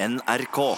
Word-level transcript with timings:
NRK. 0.00 0.76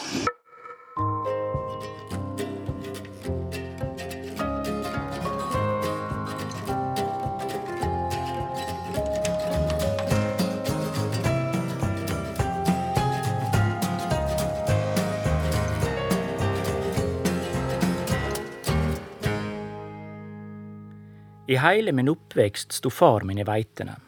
I 21.47 21.59
heile 21.61 21.93
min 21.93 22.09
oppvekst 22.09 22.73
sto 22.73 22.89
far 22.89 23.29
min 23.29 23.37
i 23.37 23.45
veitene. 23.45 23.99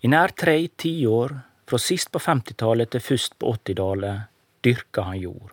I 0.00 0.08
nær 0.08 0.32
tre 0.32 0.56
tiår, 0.72 1.36
fra 1.68 1.78
sist 1.78 2.12
på 2.12 2.20
50-tallet 2.22 2.92
til 2.92 3.04
først 3.04 3.38
på 3.38 3.54
80-tallet, 3.56 4.28
dyrka 4.64 5.06
han 5.08 5.20
jord. 5.20 5.52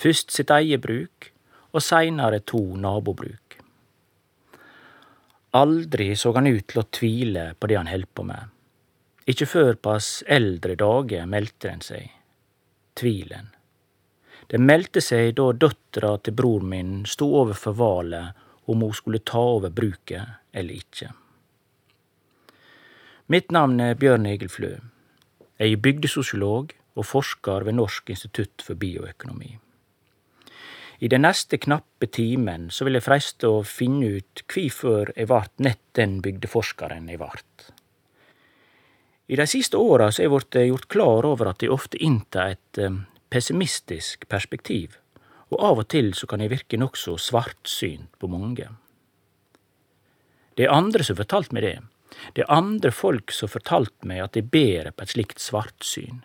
Først 0.00 0.32
sitt 0.32 0.50
eget 0.54 0.82
bruk, 0.84 1.30
og 1.70 1.84
seinere 1.84 2.40
to 2.42 2.60
nabobruk. 2.80 3.58
Aldri 5.58 6.12
så 6.16 6.32
han 6.34 6.46
ut 6.46 6.66
til 6.70 6.80
å 6.82 6.88
tvile 6.94 7.44
på 7.58 7.70
det 7.70 7.78
han 7.78 7.90
held 7.90 8.08
på 8.14 8.24
med. 8.26 8.50
Ikkje 9.30 9.46
før 9.46 9.72
pass 9.82 10.10
eldre 10.26 10.76
dager 10.78 11.26
meldte 11.30 11.68
den 11.68 11.82
seg. 11.84 12.10
Tvilen. 12.98 13.50
Det 14.50 14.58
meldte 14.58 15.02
seg 15.04 15.36
da 15.38 15.50
døtra 15.52 16.16
til 16.18 16.34
bror 16.34 16.64
min 16.66 17.04
sto 17.06 17.28
overfor 17.42 17.76
valet 17.78 18.46
om 18.70 18.82
hun 18.82 18.94
skulle 18.94 19.22
ta 19.26 19.42
over 19.56 19.70
bruket 19.74 20.38
eller 20.52 20.80
ikkje. 20.80 21.10
Mitt 23.30 23.52
navn 23.54 23.78
er 23.78 23.92
Bjørn 23.94 24.24
Egil 24.26 24.48
Flø. 24.50 24.72
Jeg 25.62 25.72
er 25.76 25.82
bygdesosiolog 25.84 26.72
og 26.98 27.04
forskar 27.06 27.62
ved 27.62 27.76
Norsk 27.78 28.08
institutt 28.10 28.64
for 28.66 28.74
bioøkonomi. 28.74 29.52
I 30.98 31.10
den 31.12 31.22
neste 31.22 31.60
knappe 31.62 32.08
timen 32.10 32.64
så 32.74 32.88
vil 32.88 32.98
jeg 32.98 33.04
freiste 33.06 33.46
å 33.46 33.60
finne 33.62 34.08
ut 34.16 34.42
hvorfor 34.50 35.12
jeg 35.14 35.30
vart 35.30 35.62
nett 35.62 35.78
den 35.94 36.16
bygdeforskaren 36.24 37.06
jeg 37.12 37.20
vart. 37.20 37.68
I 39.30 39.38
de 39.38 39.46
siste 39.46 39.78
åra 39.78 40.10
så 40.10 40.24
er 40.24 40.26
jeg 40.26 40.34
blitt 40.34 40.60
gjort 40.72 40.90
klar 40.96 41.30
over 41.30 41.52
at 41.52 41.62
jeg 41.62 41.70
ofte 41.70 42.02
inntar 42.02 42.56
et 42.56 42.82
eh, 42.82 42.98
pessimistisk 43.30 44.26
perspektiv, 44.26 44.98
og 45.54 45.62
av 45.70 45.84
og 45.84 45.90
til 45.94 46.10
så 46.18 46.26
kan 46.26 46.42
jeg 46.42 46.50
virke 46.56 46.82
nokså 46.82 47.14
svartsynt 47.14 48.10
på 48.18 48.34
mange. 48.34 48.66
Det 50.58 50.66
er 50.66 50.74
andre 50.74 51.06
som 51.06 51.14
har 51.14 51.22
fortalt 51.22 51.54
meg 51.54 51.68
det. 51.68 51.78
Det 52.34 52.44
er 52.44 52.52
andre 52.52 52.92
folk 52.94 53.32
som 53.34 53.50
fortalte 53.50 54.08
meg 54.08 54.22
at 54.24 54.36
jeg 54.38 54.50
ber 54.52 54.90
på 54.92 55.06
et 55.06 55.14
slikt 55.14 55.42
svartsyn. 55.42 56.24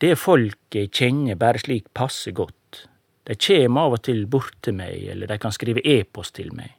Det 0.00 0.12
er 0.12 0.20
folk 0.20 0.76
jeg 0.76 0.92
kjenner 0.92 1.38
bare 1.40 1.62
slik 1.62 1.88
passe 1.96 2.32
godt. 2.36 2.82
De 3.26 3.34
kjem 3.34 3.78
av 3.80 3.96
og 3.96 4.02
til 4.06 4.26
bort 4.30 4.58
til 4.62 4.76
meg, 4.78 5.06
eller 5.10 5.30
de 5.30 5.38
kan 5.40 5.54
skrive 5.54 5.82
e-post 5.82 6.36
til 6.36 6.52
meg. 6.54 6.74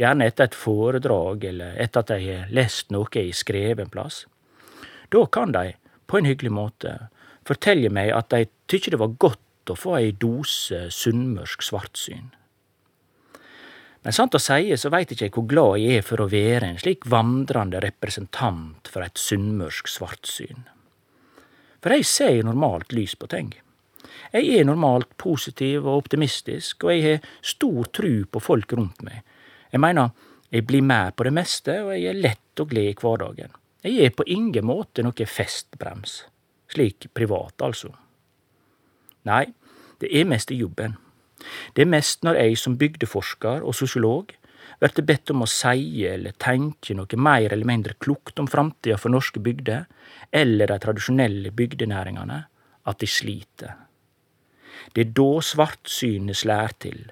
Gjerne 0.00 0.28
etter 0.28 0.48
et 0.48 0.56
foredrag, 0.56 1.44
eller 1.50 1.76
etter 1.82 2.04
at 2.04 2.12
de 2.12 2.30
har 2.30 2.54
lest 2.54 2.92
noe 2.94 3.10
jeg 3.12 3.32
har 3.32 3.40
skrevet 3.40 3.82
en 3.84 3.92
plass. 3.92 4.24
Da 5.12 5.24
kan 5.32 5.52
de, 5.56 5.74
på 6.06 6.20
en 6.20 6.28
hyggelig 6.28 6.52
måte, 6.52 6.94
fortelle 7.46 7.90
meg 7.92 8.12
at 8.14 8.30
de 8.32 8.46
tykker 8.70 8.94
det 8.94 9.02
var 9.02 9.18
godt 9.18 9.72
å 9.72 9.78
få 9.78 9.96
ei 9.98 10.12
dose 10.12 10.86
sunnmørsk 10.94 11.64
svartsyn. 11.66 12.30
Men 14.06 14.14
sant 14.14 14.36
å 14.38 14.38
seie 14.38 14.76
så 14.78 14.86
veit 14.94 15.10
ikkje 15.10 15.26
eg 15.26 15.34
hvor 15.34 15.48
glad 15.50 15.80
jeg 15.82 15.98
er 15.98 16.04
for 16.06 16.22
å 16.22 16.28
være 16.30 16.68
en 16.70 16.76
slik 16.78 17.08
vandrande 17.10 17.80
representant 17.82 18.86
for 18.86 19.02
eit 19.02 19.18
sunnmørsk 19.18 19.88
svartsyn. 19.90 20.60
For 21.82 21.90
jeg 21.90 22.06
ser 22.06 22.44
normalt 22.46 22.94
lys 22.94 23.16
på 23.18 23.26
ting. 23.32 23.48
Jeg 24.30 24.60
er 24.60 24.68
normalt 24.68 25.16
positiv 25.18 25.88
og 25.88 26.04
optimistisk, 26.04 26.86
og 26.86 26.92
jeg 26.94 27.02
har 27.02 27.26
stor 27.42 27.88
tru 27.98 28.12
på 28.30 28.42
folk 28.44 28.76
rundt 28.78 29.02
meg. 29.02 29.24
Jeg 29.72 29.82
meiner, 29.82 30.12
jeg 30.54 30.68
blir 30.70 30.86
med 30.86 31.16
på 31.18 31.26
det 31.26 31.32
meste, 31.34 31.74
og 31.82 31.90
jeg 31.96 32.06
er 32.12 32.20
lett 32.28 32.62
og 32.62 32.70
glad 32.70 32.92
i 32.92 32.98
hverdagen. 33.00 33.56
Jeg 33.82 34.04
er 34.06 34.14
på 34.14 34.28
ingen 34.30 34.68
måte 34.70 35.02
noe 35.02 35.26
festbrems. 35.26 36.20
Slik 36.70 37.08
privat, 37.10 37.58
altså. 37.58 37.90
Nei, 39.26 39.48
det 39.98 40.14
er 40.14 40.30
mest 40.30 40.54
i 40.54 40.60
jobben. 40.62 40.94
Det 41.74 41.84
er 41.84 41.92
mest 41.92 42.24
når 42.26 42.40
jeg 42.40 42.58
som 42.60 42.76
bygdeforskar 42.80 43.64
og 43.64 43.76
sosiolog 43.76 44.34
blir 44.80 45.06
bedt 45.08 45.32
om 45.32 45.44
å 45.44 45.48
seie 45.48 46.12
eller 46.12 46.36
tenke 46.42 46.94
noe 46.96 47.16
meir 47.16 47.52
eller 47.52 47.68
mindre 47.68 47.96
klokt 47.98 48.38
om 48.42 48.48
framtida 48.50 48.98
for 49.00 49.12
norske 49.14 49.40
bygder, 49.40 49.86
eller 50.32 50.68
de 50.68 50.78
tradisjonelle 50.82 51.52
bygdenæringane, 51.56 52.40
at 52.86 53.00
de 53.00 53.08
sliter. 53.08 53.76
Det 54.92 55.06
er 55.06 55.14
da 55.16 55.30
svartsynet 55.42 56.36
slær 56.36 56.74
til, 56.78 57.06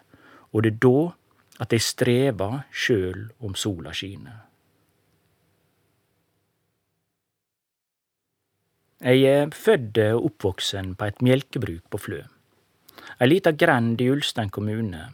og 0.52 0.64
det 0.64 0.74
er 0.74 0.82
da 0.84 0.98
at 1.64 1.70
de 1.70 1.80
strever 1.80 2.64
sjøl 2.74 3.30
om 3.40 3.54
sola 3.58 3.94
skiner. 3.94 4.42
Jeg 9.04 9.24
er 9.28 9.50
født 9.52 9.98
og 10.00 10.30
oppvoksen 10.30 10.94
på 10.96 11.10
et 11.10 11.20
melkebruk 11.20 11.82
på 11.92 11.98
Flø. 12.00 12.22
Ei 13.20 13.28
lita 13.28 13.52
grend 13.52 14.00
i 14.02 14.08
Ulstein 14.10 14.50
kommune, 14.50 15.04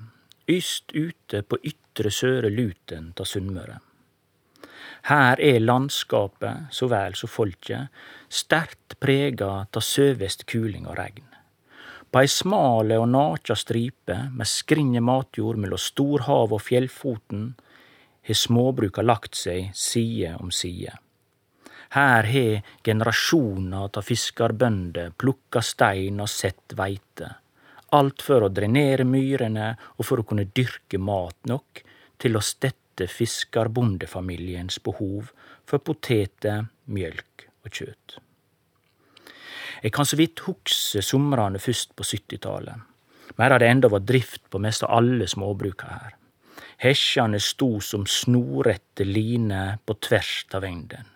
yst 0.48 0.94
ute 0.96 1.42
på 1.44 1.58
ytre 1.68 2.08
Søre 2.08 2.48
Luten 2.48 3.10
ta 3.12 3.26
Sunnmøre. 3.28 3.76
Her 5.10 5.40
er 5.40 5.60
landskapet, 5.60 6.70
så 6.72 6.88
vel 6.88 7.16
som 7.16 7.28
folket, 7.28 7.92
sterkt 8.28 8.96
prega 9.00 9.50
av 9.64 9.84
søvest 9.84 10.46
kuling 10.48 10.86
og 10.88 10.96
regn. 10.96 11.26
På 12.10 12.22
ei 12.22 12.30
smale 12.32 12.96
og 12.98 13.10
nakja 13.12 13.54
stripe 13.54 14.16
med 14.32 14.48
skrinje 14.48 15.04
matjord 15.04 15.60
mellom 15.60 15.78
storhavet 15.78 16.56
og 16.56 16.64
fjellfoten 16.64 17.44
har 18.26 18.40
småbruka 18.40 19.04
lagt 19.04 19.36
seg 19.36 19.70
side 19.76 20.32
om 20.40 20.50
side. 20.50 20.96
Her 21.92 22.26
har 22.32 22.72
generasjoner 22.86 23.92
av 23.92 24.08
fiskarbønder 24.08 25.12
plukka 25.20 25.60
stein 25.60 26.20
og 26.24 26.32
sett 26.32 26.78
veite, 26.78 27.34
alt 27.96 28.22
for 28.22 28.46
å 28.46 28.52
drenere 28.52 29.06
myrene 29.08 29.72
og 29.96 30.06
for 30.06 30.22
å 30.22 30.26
kunne 30.26 30.48
dyrke 30.56 30.98
mat 30.98 31.36
nok 31.50 31.82
til 32.20 32.36
å 32.36 32.44
stette 32.44 33.08
fiskerbondefamiliens 33.10 34.80
behov 34.84 35.32
for 35.68 35.82
poteter, 35.82 36.66
mjølk 36.90 37.48
og 37.64 37.72
kjøtt. 37.72 38.18
Jeg 39.80 39.92
kan 39.96 40.04
så 40.04 40.18
vidt 40.20 40.42
huske 40.44 41.02
somrene 41.04 41.60
først 41.62 41.94
på 41.96 42.04
70-tallet, 42.04 42.86
Mer 43.38 43.58
det 43.58 43.68
enda 43.70 43.88
var 43.88 44.02
drift 44.04 44.42
på 44.50 44.58
mest 44.58 44.82
av 44.84 44.90
alle 44.98 45.28
småbruka 45.30 45.86
her. 45.86 46.16
Hesjane 46.82 47.38
sto 47.40 47.78
som 47.84 48.06
snorrette 48.08 49.04
line 49.04 49.78
på 49.86 49.96
tvers 50.02 50.46
av 50.58 50.64
engden. 50.64 51.06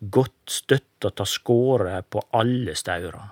godt 0.00 0.50
støtta 0.50 1.10
ta 1.10 1.24
skåre 1.24 2.02
på 2.02 2.20
alle 2.30 2.74
staura. 2.74 3.22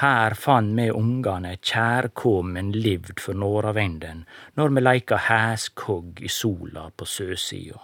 Her 0.00 0.32
fann 0.32 0.70
me 0.72 0.86
ungane 0.96 1.58
kjærkomen 1.60 2.70
livd 2.72 3.18
for 3.20 3.36
nordavinden 3.36 4.22
når 4.56 4.72
me 4.72 4.80
leika 4.80 5.18
hæskogg 5.26 6.22
i 6.24 6.30
sola 6.32 6.86
på 6.96 7.04
søsida. 7.04 7.76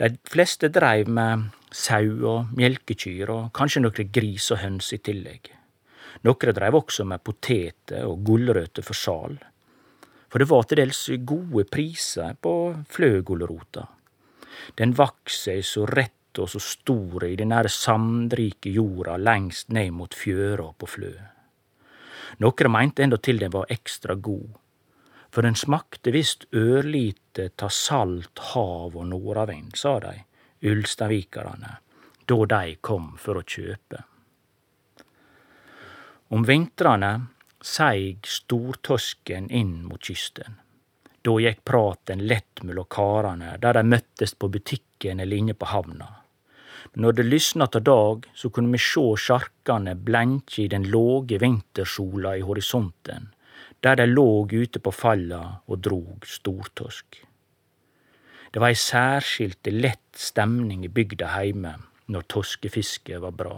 Dei 0.00 0.08
fleste 0.26 0.70
dreiv 0.72 1.10
med 1.12 1.50
sau 1.68 2.16
og 2.30 2.56
mjølkekyr 2.56 3.30
og 3.34 3.52
kanskje 3.54 3.84
nokre 3.84 4.08
gris 4.08 4.48
og 4.56 4.62
høns 4.64 4.88
i 4.96 5.02
tillegg. 5.04 5.52
Nokre 6.24 6.56
dreiv 6.56 6.80
også 6.80 7.04
med 7.04 7.20
poteter 7.20 8.08
og 8.08 8.24
gulrøtter 8.24 8.82
for 8.88 8.96
sal, 8.96 9.36
for 10.32 10.40
det 10.40 10.48
var 10.50 10.64
til 10.64 10.80
dels 10.80 11.04
gode 11.28 11.68
priser 11.68 12.34
på 12.40 12.56
fløgulrota. 12.88 13.84
Den 14.80 14.96
vaks 14.96 15.44
seg 15.44 15.60
så 15.68 15.84
rett 15.92 16.16
og 16.38 16.50
så 16.50 16.60
store 16.62 17.30
i 17.32 17.36
den 17.38 17.52
nære 17.52 17.70
sandrike 17.72 18.72
jorda 18.74 19.16
lengst 19.20 19.70
ned 19.74 19.92
mot 19.94 20.14
fjøra 20.14 20.70
på 20.78 20.88
Flø. 20.96 21.12
Nokre 22.42 22.70
meinte 22.72 23.04
endatil 23.04 23.38
den 23.42 23.52
var 23.54 23.70
ekstra 23.70 24.14
god, 24.14 24.48
for 25.30 25.46
den 25.46 25.58
smakte 25.58 26.12
visst 26.14 26.46
ørlite 26.54 27.50
ta 27.58 27.68
salt 27.70 28.38
hav 28.52 28.96
og 28.96 29.06
nordavind, 29.10 29.74
sa 29.78 29.98
dei, 30.02 30.16
ulstavikarane, 30.64 31.76
da 32.26 32.40
dei 32.50 32.76
kom 32.80 33.14
for 33.20 33.38
å 33.38 33.46
kjøpe. 33.46 34.02
Om 36.34 36.46
vintrane 36.48 37.12
seig 37.64 38.26
stortosken 38.28 39.48
inn 39.50 39.84
mot 39.88 40.02
kysten. 40.02 40.58
Da 41.24 41.32
gikk 41.40 41.62
praten 41.64 42.26
lett 42.28 42.60
mellom 42.62 42.88
karene 42.90 43.54
der 43.60 43.78
dei 43.78 43.84
møttes 43.88 44.34
på 44.36 44.50
butikken 44.52 45.22
eller 45.24 45.40
inne 45.40 45.54
på 45.56 45.70
havna. 45.70 46.10
Når 46.92 47.12
det 47.12 47.24
lysna 47.26 47.66
til 47.66 47.82
dag, 47.82 48.26
så 48.34 48.50
kunne 48.50 48.72
vi 48.72 48.78
sjå 48.78 49.16
sjarkane 49.16 49.94
blenkje 49.96 50.64
i 50.64 50.68
den 50.68 50.84
låge 50.92 51.38
vintersola 51.40 52.36
i 52.36 52.44
horisonten, 52.44 53.30
der 53.80 53.96
de 53.96 54.06
låg 54.06 54.52
ute 54.52 54.80
på 54.80 54.92
falla 54.92 55.60
og 55.66 55.80
drog 55.80 56.26
stortorsk. 56.28 57.24
Det 58.52 58.60
var 58.62 58.70
ei 58.70 58.78
særskilt 58.78 59.66
lett 59.72 60.14
stemning 60.14 60.84
i 60.86 60.92
bygda 60.92 61.32
heime 61.34 61.72
når 62.06 62.28
torskefisket 62.30 63.18
var 63.24 63.34
bra. 63.34 63.56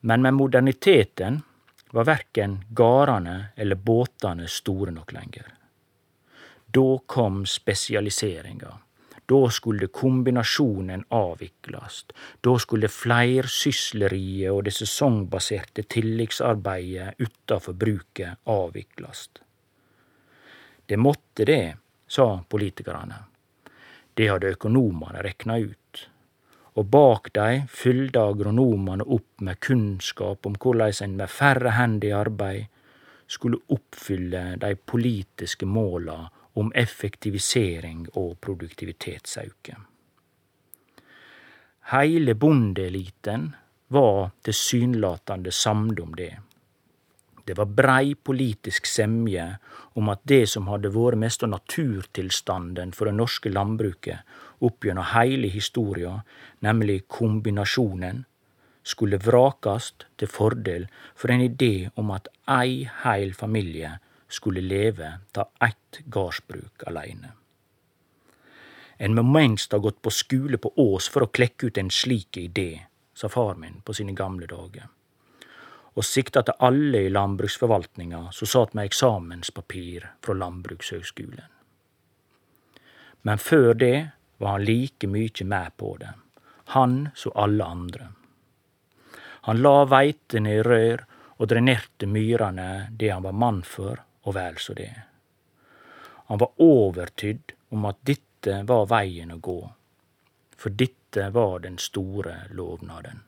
Men 0.00 0.24
med 0.24 0.34
moderniteten 0.34 1.42
var 1.94 2.08
verken 2.08 2.64
gardane 2.74 3.36
eller 3.56 3.78
båtane 3.78 4.48
store 4.50 4.90
nok 4.90 5.12
lenger. 5.14 5.46
Da 6.66 6.98
kom 7.06 7.44
spesialiseringa. 7.46 8.72
Da 9.26 9.50
skulle 9.50 9.86
kombinasjonen 9.86 11.04
avviklast. 11.08 12.12
Da 12.40 12.58
skulle 12.58 12.88
fleirsysleriet 12.92 14.52
og 14.52 14.64
det 14.66 14.74
sesongbaserte 14.76 15.86
tilleggsarbeidet 15.88 17.14
utafor 17.18 17.72
bruket 17.72 18.44
avviklast. 18.44 19.40
Det 20.86 20.96
måtte 21.00 21.44
det, 21.48 21.76
sa 22.06 22.44
politikerne. 22.48 23.22
Det 24.14 24.28
hadde 24.28 24.52
økonomene 24.54 25.24
rekna 25.24 25.56
ut. 25.58 26.04
Og 26.74 26.86
bak 26.90 27.30
dei 27.34 27.64
fylte 27.70 28.20
agronomane 28.20 29.06
opp 29.06 29.40
med 29.46 29.60
kunnskap 29.62 30.46
om 30.46 30.58
korleis 30.60 31.00
en 31.02 31.16
med 31.16 31.30
færre 31.30 31.72
hender 31.78 32.10
i 32.10 32.16
arbeid 32.18 32.64
skulle 33.26 33.62
oppfylle 33.72 34.56
de 34.60 34.74
politiske 34.76 35.66
måla 35.66 36.18
om 36.54 36.72
effektivisering 36.74 38.06
og 38.14 38.38
produktivitetsauke. 38.40 39.76
Heile 41.92 42.34
bondeeliten 42.34 43.50
var 43.92 44.30
tilsynelatende 44.42 45.52
samde 45.52 46.02
om 46.02 46.14
det. 46.16 46.32
Det 47.44 47.56
var 47.58 47.66
brei 47.68 48.14
politisk 48.14 48.86
semje 48.86 49.44
om 50.00 50.08
at 50.08 50.22
det 50.24 50.46
som 50.48 50.70
hadde 50.72 50.94
vore 50.94 51.18
mest 51.20 51.42
av 51.44 51.52
naturtilstanden 51.52 52.94
for 52.96 53.10
det 53.10 53.18
norske 53.18 53.52
landbruket 53.52 54.38
opp 54.64 54.86
gjennom 54.86 55.10
heile 55.12 55.50
historia, 55.52 56.14
nemlig 56.64 57.04
kombinasjonen, 57.08 58.24
skulle 58.84 59.20
vrakast 59.20 60.06
til 60.20 60.28
fordel 60.28 60.88
for 61.16 61.32
en 61.32 61.44
idé 61.44 61.90
om 62.00 62.10
at 62.16 62.28
ei 62.48 62.84
heil 63.04 63.32
familie 63.36 63.98
skulle 64.34 64.64
leve 64.64 65.10
ta 65.32 65.46
eitt 65.62 66.02
gardsbruk 66.04 66.84
aleine. 66.90 67.32
En 68.98 69.14
må 69.14 69.22
mengst 69.26 69.72
ha 69.72 69.78
gått 69.82 70.02
på 70.02 70.10
skule 70.14 70.58
på 70.58 70.72
Ås 70.76 71.08
for 71.10 71.26
å 71.26 71.30
klekke 71.34 71.70
ut 71.70 71.78
en 71.78 71.90
slik 71.90 72.38
idé, 72.38 72.86
sa 73.14 73.28
far 73.28 73.58
min 73.58 73.80
på 73.82 73.94
sine 73.94 74.14
gamle 74.14 74.46
dager, 74.50 74.86
og 75.94 76.06
sikta 76.06 76.42
til 76.42 76.58
alle 76.66 77.04
i 77.06 77.10
landbruksforvaltninga 77.14 78.28
som 78.34 78.50
satt 78.50 78.74
med 78.74 78.90
eksamenspapir 78.90 80.06
fra 80.22 80.34
Landbrukshøgskolen. 80.38 81.50
Men 83.24 83.38
før 83.38 83.72
det 83.78 83.96
var 84.42 84.58
han 84.58 84.66
like 84.66 85.08
mykje 85.08 85.46
med 85.48 85.76
på 85.80 85.94
det, 86.00 86.12
han 86.76 87.08
som 87.14 87.32
alle 87.34 87.64
andre. 87.64 88.08
Han 89.46 89.62
la 89.62 89.84
veitene 89.88 90.58
i 90.58 90.64
rør 90.64 91.04
og 91.38 91.48
drenerte 91.50 92.08
myrene 92.08 92.88
det 92.90 93.10
han 93.12 93.24
var 93.24 93.36
mann 93.36 93.62
for, 93.66 94.02
og 94.24 94.34
vel 94.36 94.58
så 94.58 94.74
det. 94.76 94.92
Han 96.28 96.40
var 96.40 96.56
overtydd 96.60 97.52
om 97.76 97.84
at 97.88 98.00
dette 98.08 98.62
var 98.68 98.88
veien 98.88 99.32
å 99.34 99.40
gå, 99.40 99.60
for 100.56 100.72
dette 100.72 101.28
var 101.34 101.60
den 101.64 101.78
store 101.78 102.44
lovnaden. 102.56 103.22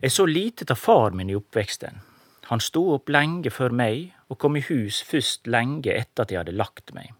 Jeg 0.00 0.12
så 0.14 0.24
lite 0.24 0.64
av 0.72 0.78
far 0.80 1.12
min 1.12 1.28
i 1.28 1.36
oppveksten. 1.36 1.98
Han 2.48 2.62
sto 2.64 2.86
opp 2.94 3.10
lenge 3.12 3.50
før 3.52 3.74
meg 3.76 4.14
og 4.32 4.38
kom 4.40 4.56
i 4.56 4.62
hus 4.64 5.02
først 5.04 5.46
lenge 5.46 5.92
etter 5.92 6.24
at 6.24 6.32
jeg 6.32 6.40
hadde 6.40 6.56
lagt 6.56 6.94
meg. 6.96 7.12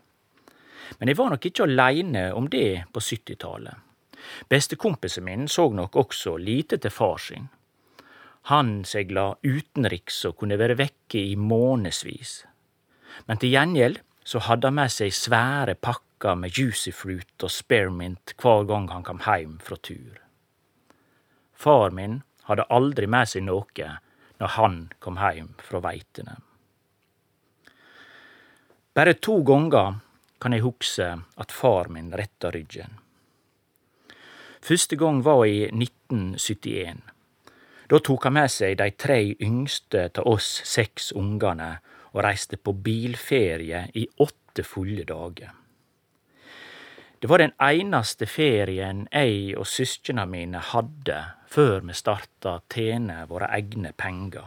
Men 0.99 1.13
jeg 1.13 1.19
var 1.21 1.31
nok 1.31 1.45
ikke 1.47 1.67
aleine 1.69 2.31
om 2.35 2.49
det 2.51 2.87
på 2.91 3.03
syttitallet. 3.05 3.90
Bestekompisen 4.49 5.25
min 5.25 5.49
så 5.49 5.69
nok 5.73 5.97
også 5.97 6.37
lite 6.37 6.79
til 6.79 6.91
far 6.91 7.19
sin. 7.19 7.49
Han 8.49 8.85
segla 8.89 9.35
utenriks 9.43 10.25
og 10.29 10.39
kunne 10.41 10.59
være 10.59 10.79
vekke 10.81 11.21
i 11.33 11.37
månedsvis. 11.37 12.45
Men 13.29 13.41
til 13.41 13.53
gjengjeld 13.53 14.01
så 14.25 14.41
hadde 14.47 14.71
han 14.71 14.79
med 14.79 14.93
seg 14.93 15.13
svære 15.15 15.77
pakker 15.77 16.37
med 16.39 16.57
juicy 16.57 16.93
fruit 16.95 17.45
og 17.45 17.53
spearmint 17.53 18.35
hver 18.41 18.67
gang 18.69 18.89
han 18.93 19.05
kom 19.05 19.23
heim 19.27 19.59
fra 19.65 19.77
tur. 19.77 20.21
Far 21.55 21.93
min 21.93 22.23
hadde 22.49 22.69
aldri 22.73 23.09
med 23.11 23.29
seg 23.29 23.45
noe 23.45 23.91
når 24.41 24.55
han 24.57 24.79
kom 24.99 25.21
heim 25.21 25.53
fra 25.61 25.83
veitene. 25.85 26.39
Bare 28.97 29.15
to 29.15 29.43
ganger 29.47 30.01
kan 30.41 30.57
jeg 30.57 30.65
huske 30.65 31.11
at 31.37 31.53
far 31.53 31.93
min 31.93 32.11
retta 32.17 32.51
ryggen. 32.51 32.97
Første 34.61 34.97
gang 34.97 35.23
var 35.25 35.47
i 35.49 35.65
1971. 35.73 37.01
Da 37.91 37.99
tok 37.99 38.27
han 38.29 38.37
med 38.37 38.53
seg 38.53 38.77
de 38.79 38.91
tre 38.93 39.23
yngste 39.41 40.11
av 40.13 40.29
oss 40.29 40.51
seks 40.69 41.11
ungene 41.17 41.79
og 42.13 42.21
reiste 42.27 42.59
på 42.61 42.75
bilferie 42.77 43.87
i 43.97 44.05
åtte 44.21 44.63
fulle 44.67 45.07
dager. 45.09 45.57
Det 47.21 47.29
var 47.29 47.43
den 47.43 47.53
eneste 47.61 48.29
ferien 48.29 49.03
jeg 49.11 49.57
og 49.59 49.67
søsknene 49.69 50.25
mine 50.29 50.63
hadde 50.71 51.19
før 51.51 51.81
vi 51.89 51.97
starta 51.97 52.61
tjene 52.73 53.25
våre 53.29 53.51
egne 53.57 53.93
penger. 53.97 54.47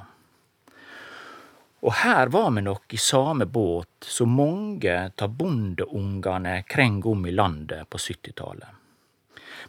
Og 1.84 1.98
her 2.00 2.32
var 2.32 2.48
vi 2.56 2.64
nok 2.64 2.96
i 2.96 3.02
samme 3.02 3.46
båt 3.46 4.08
som 4.08 4.38
mange 4.38 4.96
av 5.10 5.36
bondeungene 5.42 6.62
kreng 6.70 7.02
om 7.10 7.28
i 7.28 7.36
landet 7.36 7.90
på 7.90 8.00
syttitallet 8.00 8.83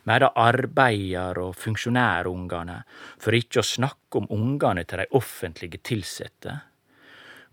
medan 0.04 0.36
arbeider- 0.36 1.40
og 1.40 1.56
funksjonærungane, 1.56 2.82
for 3.18 3.36
ikkje 3.36 3.60
å 3.60 3.68
snakke 3.68 4.20
om 4.20 4.30
ungane 4.30 4.84
til 4.84 5.02
dei 5.02 5.08
offentlege 5.16 5.80
tilsette, 5.82 6.60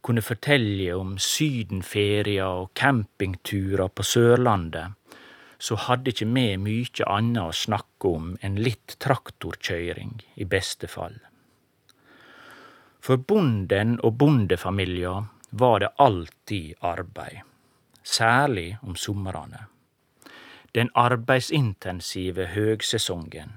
kunne 0.01 0.23
fortelje 0.25 0.95
om 0.97 1.17
sydenferier 1.21 2.63
og 2.63 2.71
campingturer 2.73 3.91
på 3.93 4.03
Sørlandet, 4.03 4.97
så 5.61 5.77
hadde 5.77 6.09
ikkje 6.09 6.27
vi 6.33 6.45
mykje 6.57 7.05
anna 7.05 7.47
å 7.49 7.53
snakke 7.53 8.09
om 8.09 8.31
enn 8.41 8.57
litt 8.57 8.95
traktorkøyring, 8.97 10.15
i 10.41 10.45
beste 10.45 10.89
fall. 10.89 11.19
For 13.01 13.17
bonden 13.17 13.99
og 14.01 14.17
bondefamilien 14.17 15.29
var 15.51 15.79
det 15.83 15.93
alltid 16.01 16.81
arbeid, 16.81 17.45
særlig 18.01 18.71
om 18.81 18.97
somrane 18.97 19.67
den 20.71 20.89
arbeidsintensive 20.93 22.45
høgsesongen. 22.45 23.51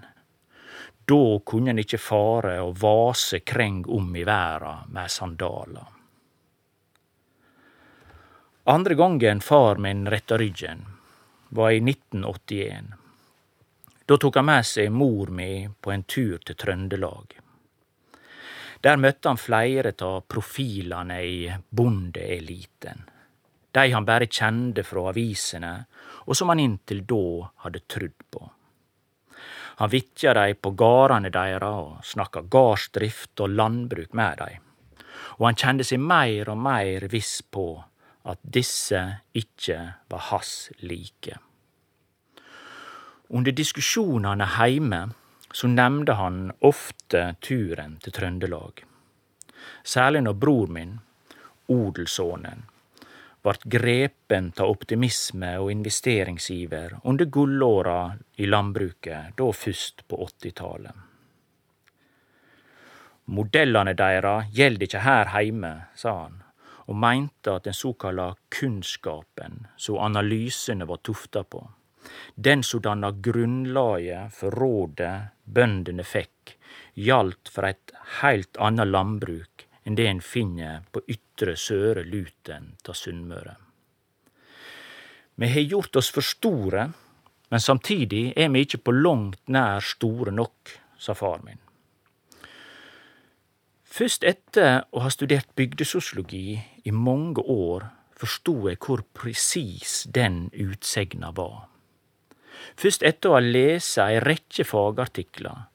Da 1.05 1.39
kunne 1.47 1.71
en 1.71 1.83
ikkje 1.83 2.01
fare 2.01 2.57
og 2.65 2.79
vase 2.81 3.43
kreng 3.45 3.85
om 3.87 4.15
i 4.17 4.25
verda 4.25 4.81
med 4.89 5.13
sandaler. 5.13 5.91
Andre 8.73 8.95
gongen 8.97 9.41
far 9.45 9.77
min 9.77 10.07
retta 10.09 10.39
ryggen, 10.41 10.85
var 11.49 11.71
i 11.71 11.83
1981. 11.85 12.95
Da 14.07 14.17
tok 14.17 14.37
han 14.41 14.49
med 14.49 14.67
seg 14.67 14.93
mor 14.93 15.31
mi 15.31 15.67
på 15.69 15.93
en 15.93 16.07
tur 16.09 16.41
til 16.41 16.57
Trøndelag. 16.57 17.37
Der 18.85 19.01
møtte 19.01 19.29
han 19.29 19.41
flere 19.41 19.93
av 20.05 20.25
profilene 20.29 21.21
i 21.25 21.53
bondeeliten 21.69 23.05
de 23.75 23.91
han 23.91 24.07
bare 24.07 24.31
kjende 24.31 24.85
fra 24.87 25.09
avisene, 25.11 25.73
og 26.25 26.37
som 26.37 26.53
han 26.53 26.63
inntil 26.63 27.05
da 27.09 27.51
hadde 27.65 27.85
trudd 27.91 28.27
på. 28.31 28.51
Han 29.77 29.91
vitja 29.91 30.35
dei 30.37 30.55
på 30.55 30.71
gardane 30.79 31.33
deira 31.35 31.73
og 31.83 32.05
snakka 32.07 32.45
gardsdrift 32.51 33.41
og 33.43 33.57
landbruk 33.59 34.15
med 34.15 34.39
dei, 34.39 34.53
og 35.39 35.49
han 35.49 35.59
kjende 35.59 35.87
seg 35.87 36.03
meir 36.03 36.51
og 36.53 36.61
meir 36.63 37.09
viss 37.11 37.41
på 37.43 37.67
at 38.25 38.41
disse 38.41 39.01
ikkje 39.37 39.81
var 40.09 40.29
hans 40.31 40.71
like. 40.81 41.37
Under 43.29 43.53
diskusjonane 43.53 44.47
heime 44.57 45.09
så 45.55 45.69
nemnde 45.69 46.15
han 46.19 46.53
ofte 46.61 47.35
turen 47.43 47.99
til 48.03 48.15
Trøndelag, 48.15 48.85
særlig 49.83 50.23
når 50.27 50.39
bror 50.39 50.71
min, 50.71 50.97
odelssonen, 51.71 52.65
vart 53.45 53.65
grepen 53.65 54.53
av 54.59 54.71
optimisme 54.73 55.51
og 55.61 55.69
investeringsiver 55.73 56.95
under 57.05 57.29
gullåra 57.29 57.99
i 58.41 58.47
landbruket, 58.49 59.37
da 59.37 59.51
først 59.53 60.07
på 60.09 60.23
åttitalet. 60.25 60.95
Modellane 63.37 63.93
deira 63.97 64.39
gjeld 64.53 64.87
ikkje 64.87 65.05
her 65.05 65.33
heime, 65.37 65.75
sa 65.97 66.15
han, 66.23 66.41
og 66.89 66.97
meinte 67.01 67.53
at 67.53 67.69
den 67.69 67.77
såkalla 67.77 68.31
kunnskapen 68.53 69.67
som 69.77 70.01
analysene 70.01 70.89
var 70.89 71.05
tufta 71.05 71.45
på, 71.45 71.63
den 72.35 72.65
som 72.65 72.81
danna 72.85 73.13
grunnlaget 73.13 74.33
for 74.33 74.57
rådet 74.57 75.15
bøndene 75.45 76.05
fikk, 76.05 76.57
gjaldt 76.97 77.53
for 77.53 77.69
eit 77.69 77.93
heilt 78.23 78.57
anna 78.57 78.89
landbruk 78.89 79.54
enn 79.85 79.97
det 79.99 80.07
en 80.09 80.23
finner 80.25 80.85
på 80.93 81.03
ytre 81.09 81.57
Søre 81.61 82.05
Luten 82.09 82.73
av 82.89 82.97
Sunnmøre. 82.97 83.57
Vi 85.35 85.51
har 85.51 85.67
gjort 85.67 85.97
oss 85.97 86.11
for 86.15 86.25
store, 86.25 86.87
men 87.51 87.61
samtidig 87.61 88.33
er 88.39 88.49
vi 88.55 88.65
ikke 88.65 88.85
på 88.87 88.95
langt 88.95 89.43
nær 89.51 89.85
store 89.85 90.33
nok, 90.33 90.73
sa 90.99 91.15
far 91.15 91.43
min. 91.45 91.61
Først 93.95 94.25
etter 94.27 94.87
å 94.91 95.05
ha 95.05 95.11
studert 95.13 95.53
bygdesosiologi 95.59 96.57
i 96.59 96.95
mange 96.95 97.43
år, 97.43 97.85
forsto 98.19 98.57
jeg 98.71 98.81
hvor 98.83 99.05
presis 99.15 100.05
den 100.11 100.49
utsegna 100.51 101.31
var. 101.35 101.69
Først 102.79 103.05
etter 103.07 103.31
å 103.31 103.37
ha 103.37 103.45
lest 103.45 103.99
ei 104.03 104.19
rekke 104.23 104.67
fagartikler 104.67 105.69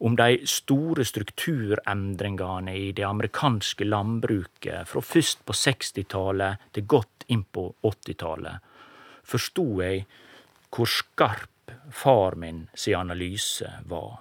om 0.00 0.16
de 0.16 0.46
store 0.46 1.04
strukturendringane 1.04 2.76
i 2.76 2.92
det 2.92 3.02
amerikanske 3.02 3.84
landbruket 3.84 4.88
fra 4.88 5.02
først 5.02 5.44
på 5.44 5.52
60-tallet 5.52 6.70
til 6.72 6.86
godt 6.86 7.26
inn 7.34 7.44
på 7.44 7.66
80-tallet, 7.82 8.58
forsto 9.24 9.66
jeg 9.82 10.04
hvor 10.70 10.90
skarp 10.90 11.72
far 11.92 12.36
min 12.36 12.66
si 12.74 12.94
analyse 12.94 13.72
var. 13.88 14.20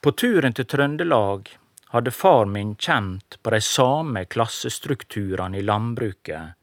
På 0.00 0.12
turen 0.12 0.54
til 0.54 0.68
Trøndelag 0.70 1.50
hadde 1.92 2.12
far 2.14 2.46
min 2.46 2.76
kjent 2.76 3.38
på 3.42 3.50
de 3.50 3.60
same 3.64 4.24
klassestrukturene 4.30 5.58
i 5.58 5.64
landbruket 5.66 6.57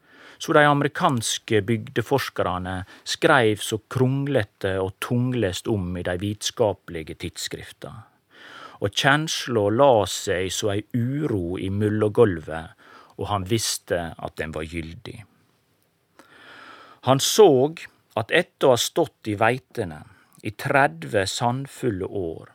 så 0.46 0.54
de 0.54 0.62
amerikanske 0.70 1.62
bygdeforskerne 1.66 2.76
skreiv 3.08 3.64
så 3.66 3.80
kronglete 3.90 4.76
og 4.78 5.00
tunglest 5.02 5.66
om 5.72 5.96
i 5.98 6.04
de 6.06 6.14
vitskapelige 6.22 7.16
tidsskrifta. 7.24 7.94
Og 8.86 8.94
kjensla 8.94 9.64
la 9.74 10.06
seg 10.06 10.52
så 10.54 10.76
ei 10.76 10.84
uro 10.94 11.58
i 11.58 11.72
mullogolvet, 11.74 12.76
og 13.18 13.30
han 13.32 13.48
visste 13.50 14.12
at 14.14 14.36
den 14.38 14.54
var 14.54 14.68
gyldig. 14.70 15.24
Han 17.10 17.22
så 17.24 17.50
at 18.20 18.30
etter 18.30 18.68
å 18.70 18.76
ha 18.76 18.82
stått 18.82 19.32
i 19.32 19.38
veitene 19.40 20.04
i 20.46 20.54
30 20.54 21.26
sandfulle 21.32 22.06
år, 22.06 22.52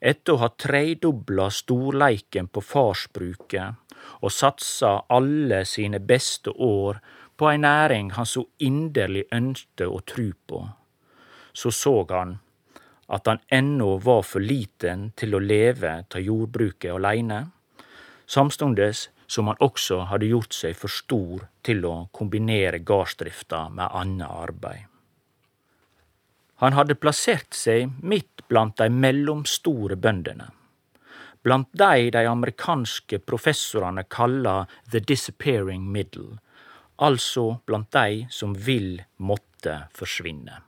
etter 0.00 0.34
å 0.34 0.42
ha 0.42 0.48
tredobla 0.56 1.50
storleiken 1.52 2.48
på 2.48 2.62
farsbruket 2.64 3.96
og 4.24 4.32
satsa 4.32 4.92
alle 5.12 5.64
sine 5.68 6.00
beste 6.00 6.52
år 6.56 7.00
på 7.36 7.48
ei 7.50 7.60
næring 7.60 8.12
han 8.16 8.28
så 8.28 8.46
inderlig 8.64 9.26
ønskte 9.32 9.88
å 9.88 10.00
tru 10.04 10.32
på, 10.46 10.60
så 11.52 11.72
så 11.72 11.94
han 12.10 12.38
at 13.10 13.26
han 13.26 13.40
ennå 13.48 13.96
var 14.04 14.22
for 14.22 14.44
liten 14.44 15.10
til 15.18 15.34
å 15.34 15.42
leve 15.42 15.94
av 16.04 16.20
jordbruket 16.20 16.92
aleine, 16.94 17.40
samstundes 18.26 19.08
som 19.30 19.50
han 19.50 19.58
også 19.62 20.04
hadde 20.10 20.30
gjort 20.30 20.54
seg 20.54 20.76
for 20.78 20.92
stor 20.92 21.48
til 21.66 21.84
å 21.86 21.94
kombinere 22.14 22.82
gardsdrifta 22.86 23.68
med 23.74 23.90
annet 23.90 24.30
arbeid. 24.30 24.89
Han 26.60 26.76
hadde 26.76 26.94
plassert 27.00 27.56
seg 27.56 27.88
midt 28.04 28.42
blant 28.52 28.76
de 28.76 28.90
mellomstore 28.92 29.96
bøndene. 29.96 30.50
Blant 31.40 31.70
de 31.72 32.10
de 32.12 32.24
amerikanske 32.28 33.22
professorene 33.24 34.04
kaller 34.12 34.68
the 34.92 35.00
disappearing 35.00 35.86
middle, 35.88 36.36
altså 37.00 37.62
blant 37.64 37.88
de 37.96 38.26
som 38.28 38.52
vil 38.52 39.00
måtte 39.16 39.86
forsvinne. 39.96 40.60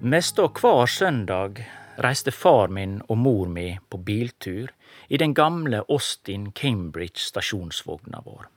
Neste 0.00 0.46
og 0.46 0.62
hver 0.62 0.86
søndag 0.86 1.64
reiste 2.00 2.32
far 2.32 2.72
min 2.72 2.98
og 3.08 3.18
mor 3.18 3.50
mi 3.52 3.74
på 3.88 3.98
biltur 3.98 4.72
i 5.08 5.18
den 5.20 5.34
gamle 5.34 5.82
Austin 5.88 6.50
Cambridge 6.52 7.20
stasjonsvogna 7.20 8.22
vår. 8.24 8.48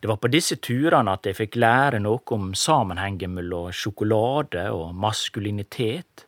Det 0.00 0.08
var 0.08 0.16
på 0.20 0.28
disse 0.28 0.58
turene 0.60 1.14
at 1.16 1.26
jeg 1.26 1.38
fikk 1.38 1.56
lære 1.56 2.00
noe 2.04 2.20
om 2.36 2.50
sammenhengen 2.54 3.32
mellom 3.38 3.72
sjokolade 3.72 4.68
og 4.72 4.92
maskulinitet, 4.94 6.26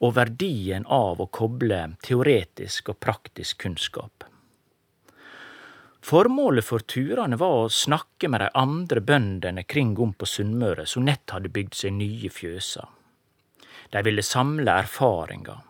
og 0.00 0.14
verdien 0.16 0.86
av 0.88 1.20
å 1.20 1.28
koble 1.28 1.82
teoretisk 2.00 2.88
og 2.94 3.00
praktisk 3.04 3.60
kunnskap. 3.66 4.24
Formålet 6.00 6.64
for 6.64 6.80
turene 6.88 7.36
var 7.36 7.66
å 7.66 7.68
snakke 7.68 8.30
med 8.32 8.40
de 8.40 8.48
andre 8.56 9.02
bøndene 9.04 9.66
kring 9.68 9.92
om 10.00 10.14
på 10.16 10.24
Sunnmøre 10.24 10.86
som 10.88 11.04
nett 11.04 11.28
hadde 11.34 11.52
bygd 11.52 11.76
seg 11.76 11.92
nye 11.98 12.32
fjøser. 12.32 12.88
De 13.90 14.02
ville 14.02 14.22
samle 14.22 14.70
erfaringar, 14.84 15.64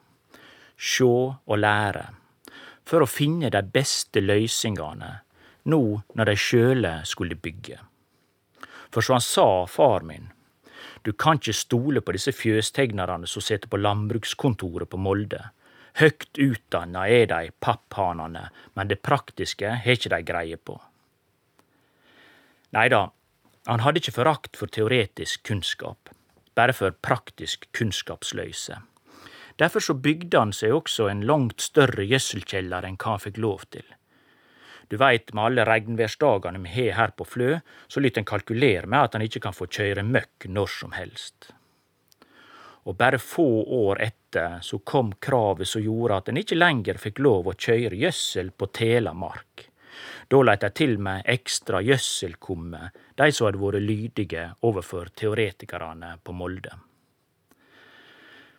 sjå 0.76 1.14
og 1.46 1.58
lære, 1.58 2.04
for 2.84 3.04
å 3.04 3.08
finne 3.08 3.48
de 3.52 3.62
beste 3.64 4.20
løysingane 4.20 5.12
nå 5.72 5.80
når 6.16 6.28
de 6.28 6.34
sjøle 6.36 6.92
skulle 7.08 7.38
bygge. 7.40 7.78
For 8.92 9.06
som 9.06 9.16
han 9.16 9.24
sa, 9.24 9.46
far 9.70 10.04
min, 10.04 10.28
du 11.02 11.12
kan 11.12 11.40
ikkje 11.40 11.56
stole 11.56 12.04
på 12.04 12.12
disse 12.12 12.34
fjøstegnarane 12.36 13.28
som 13.30 13.44
sitter 13.44 13.72
på 13.72 13.80
landbrukskontoret 13.80 14.90
på 14.90 15.00
Molde. 15.00 15.40
Høgt 15.96 16.38
utdanna 16.38 17.06
er 17.08 17.26
dei 17.30 17.44
papphanane, 17.56 18.50
men 18.76 18.90
det 18.90 19.00
praktiske 19.00 19.78
har 19.80 19.96
ikkje 19.96 20.12
dei 20.12 20.22
greie 20.28 20.60
på. 20.60 20.76
Nei 22.76 22.88
da, 22.92 23.06
han 23.66 23.84
hadde 23.84 24.02
ikkje 24.02 24.18
forakt 24.20 24.60
for 24.60 24.68
teoretisk 24.68 25.46
kunnskap 25.48 26.12
bare 26.54 26.75
for 26.76 26.95
praktisk 27.02 27.69
kunnskapsløyse. 27.76 28.80
Derfor 29.61 29.85
så 29.85 29.95
bygde 29.95 30.38
han 30.38 30.52
seg 30.57 30.73
også 30.73 31.11
en 31.11 31.25
langt 31.28 31.61
større 31.61 32.07
gjødselkjeller 32.09 32.87
enn 32.88 32.99
hva 33.00 33.16
han 33.16 33.25
fikk 33.26 33.40
lov 33.45 33.66
til. 33.75 33.85
Du 34.90 34.97
veit, 34.99 35.30
med 35.35 35.45
alle 35.45 35.64
regnværsdagene 35.69 36.62
vi 36.64 36.73
har 36.75 36.97
her 36.97 37.12
på 37.14 37.25
Flø, 37.28 37.59
så 37.87 38.00
lyt 38.02 38.19
en 38.19 38.26
kalkulere 38.26 38.88
med 38.90 39.04
at 39.04 39.14
han 39.14 39.23
ikke 39.23 39.42
kan 39.45 39.54
få 39.54 39.69
kjøre 39.71 40.02
møkk 40.02 40.49
når 40.50 40.73
som 40.80 40.97
helst. 40.97 41.52
Og 42.88 42.97
bare 42.99 43.21
få 43.23 43.47
år 43.76 44.00
etter 44.02 44.59
så 44.66 44.80
kom 44.80 45.12
kravet 45.23 45.69
som 45.69 45.85
gjorde 45.85 46.16
at 46.16 46.30
en 46.33 46.40
ikke 46.40 46.59
lenger 46.59 46.99
fikk 46.99 47.21
lov 47.23 47.52
å 47.52 47.54
kjøre 47.54 48.00
gjødsel 48.00 48.50
på 48.57 48.71
tela 48.75 49.12
mark. 49.14 49.69
Da 50.30 50.40
leit 50.42 50.64
de 50.64 50.71
til 50.75 50.97
med 51.02 51.23
ekstra 51.28 51.85
gjødselkumme, 51.87 52.90
dei 53.20 53.32
som 53.36 53.46
hadde 53.46 53.60
vore 53.60 53.80
lydige 53.84 54.46
overfor 54.64 55.10
teoretikerne 55.12 56.14
på 56.24 56.32
Molde. 56.32 56.72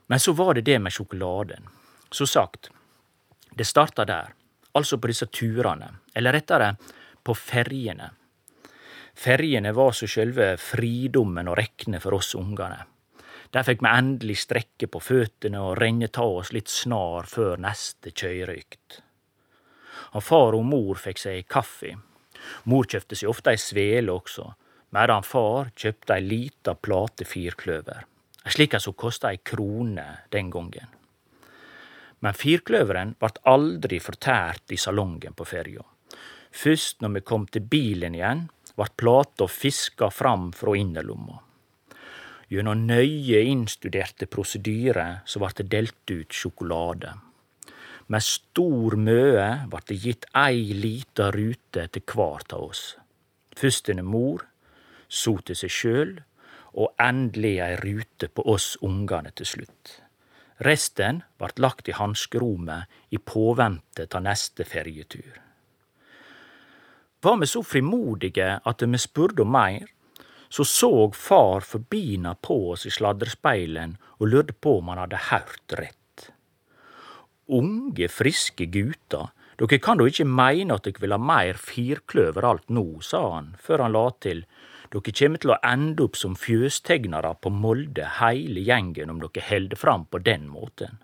Men 0.08 0.20
så 0.20 0.36
var 0.38 0.54
det 0.54 0.68
det 0.68 0.78
med 0.80 0.94
sjokoladen. 0.94 1.66
Som 2.12 2.28
sagt, 2.28 2.70
det 3.58 3.66
starta 3.66 4.06
der, 4.06 4.34
altså 4.78 5.00
på 5.02 5.10
disse 5.10 5.26
turene, 5.34 5.88
eller 6.14 6.36
rettare, 6.36 6.76
på 7.24 7.34
ferjene. 7.34 8.12
Ferjene 9.18 9.74
var 9.74 9.96
så 9.98 10.08
sjølve 10.10 10.54
fridommen 10.62 11.50
å 11.50 11.56
rekne 11.58 12.00
for 12.04 12.20
oss 12.20 12.36
ungene. 12.36 12.84
Der 13.52 13.66
fikk 13.68 13.82
vi 13.84 13.90
endelig 13.92 14.38
strekke 14.44 14.88
på 14.92 15.02
føttene 15.04 15.60
og 15.60 15.78
renne 15.80 16.08
ta 16.14 16.24
oss 16.24 16.54
litt 16.56 16.70
snar 16.72 17.28
før 17.28 17.58
neste 17.60 18.14
kjøyrykt. 18.14 19.02
og 20.12 20.24
far 20.24 20.56
og 20.58 20.66
mor 20.68 21.00
fikk 21.00 21.18
seg 21.18 21.46
kaffe. 21.48 21.96
Mor 22.66 22.88
kjøpte 22.90 23.18
seg 23.18 23.30
ofte 23.30 23.54
ei 23.54 23.60
svele 23.62 24.14
også, 24.14 24.48
medan 24.96 25.26
far 25.26 25.72
kjøpte 25.76 26.18
ei 26.18 26.26
lita 26.26 26.76
plate 26.76 27.28
firkløver, 27.28 28.08
Slik 28.42 28.74
slik 28.74 28.82
som 28.82 28.94
kosta 28.98 29.30
ei 29.30 29.38
krone 29.46 30.06
den 30.34 30.50
gongen. 30.50 30.90
Men 32.22 32.34
firkløveren 32.34 33.16
vart 33.22 33.38
aldri 33.46 34.00
fortært 34.02 34.74
i 34.74 34.78
salongen 34.78 35.34
på 35.38 35.46
ferja. 35.46 35.84
Først 36.52 37.02
når 37.02 37.14
vi 37.16 37.22
kom 37.22 37.46
til 37.48 37.66
bilen 37.70 38.18
igjen, 38.18 38.48
vart 38.76 38.98
plata 38.98 39.48
fiska 39.48 40.10
fram 40.10 40.52
fra 40.58 40.74
innerlomma. 40.78 41.38
Gjennom 42.52 42.82
nøye 42.84 43.46
innstuderte 43.48 44.28
prosedyrer 44.28 45.22
så 45.26 45.40
vart 45.40 45.62
det 45.62 45.70
delt 45.72 46.12
ut 46.12 46.34
sjokolade. 46.36 47.14
Med 48.12 48.24
stor 48.28 48.98
møe 49.00 49.44
vart 49.72 49.88
det 49.88 49.96
gitt 50.04 50.26
ei 50.36 50.74
lita 50.76 51.30
rute 51.32 51.86
til 51.96 52.04
kvar 52.04 52.44
av 52.52 52.66
oss. 52.66 52.82
Først 53.56 53.86
til 53.88 54.02
mor, 54.04 54.44
så 55.08 55.38
til 55.48 55.56
seg 55.56 55.72
sjøl, 55.72 56.12
og 56.76 56.92
endelig 57.00 57.54
ei 57.64 57.78
rute 57.80 58.28
på 58.28 58.44
oss 58.52 58.74
ungane 58.84 59.32
til 59.36 59.48
slutt. 59.48 59.94
Resten 60.68 61.22
vart 61.40 61.60
lagt 61.64 61.88
i 61.88 61.96
hanskerommet 61.96 63.16
i 63.16 63.22
påvente 63.34 64.10
av 64.12 64.26
neste 64.28 64.68
ferjetur. 64.68 65.40
Var 67.24 67.40
vi 67.40 67.48
så 67.48 67.64
frimodige 67.64 68.50
at 68.66 68.84
vi 68.84 69.00
spurte 69.00 69.46
om 69.46 69.56
meir, 69.56 69.88
så 70.52 70.68
såg 70.68 71.16
far 71.16 71.64
forbina 71.64 72.36
på 72.36 72.60
oss 72.74 72.86
i 72.86 72.92
sladrespeilen 72.92 73.96
og 74.20 74.28
lurte 74.28 74.58
på 74.58 74.80
om 74.82 74.92
han 74.92 75.06
hadde 75.06 75.26
hørt 75.32 75.80
rett 75.80 76.01
unge, 77.48 78.08
friske 78.12 78.68
gutar, 78.72 79.32
Dere 79.62 79.78
kan 79.78 80.00
da 80.00 80.08
ikke 80.10 80.26
mene 80.26 80.74
at 80.74 80.88
dere 80.88 81.04
vil 81.04 81.14
ha 81.14 81.20
meir 81.22 81.58
firkløver 81.62 82.46
alt 82.50 82.72
nå, 82.74 82.86
sa 83.06 83.20
han, 83.36 83.52
før 83.62 83.84
han 83.86 83.94
la 83.94 84.08
til, 84.24 84.40
dere 84.90 85.14
kjem 85.20 85.36
til 85.38 85.54
å 85.54 85.60
ende 85.62 86.08
opp 86.08 86.18
som 86.18 86.34
fjøstegnere 86.34 87.36
på 87.38 87.52
Molde 87.54 88.08
heile 88.18 88.64
gjengen 88.66 89.12
om 89.14 89.20
dere 89.22 89.44
holder 89.52 89.78
fram 89.78 90.08
på 90.10 90.22
den 90.26 90.48
måten. 90.50 90.98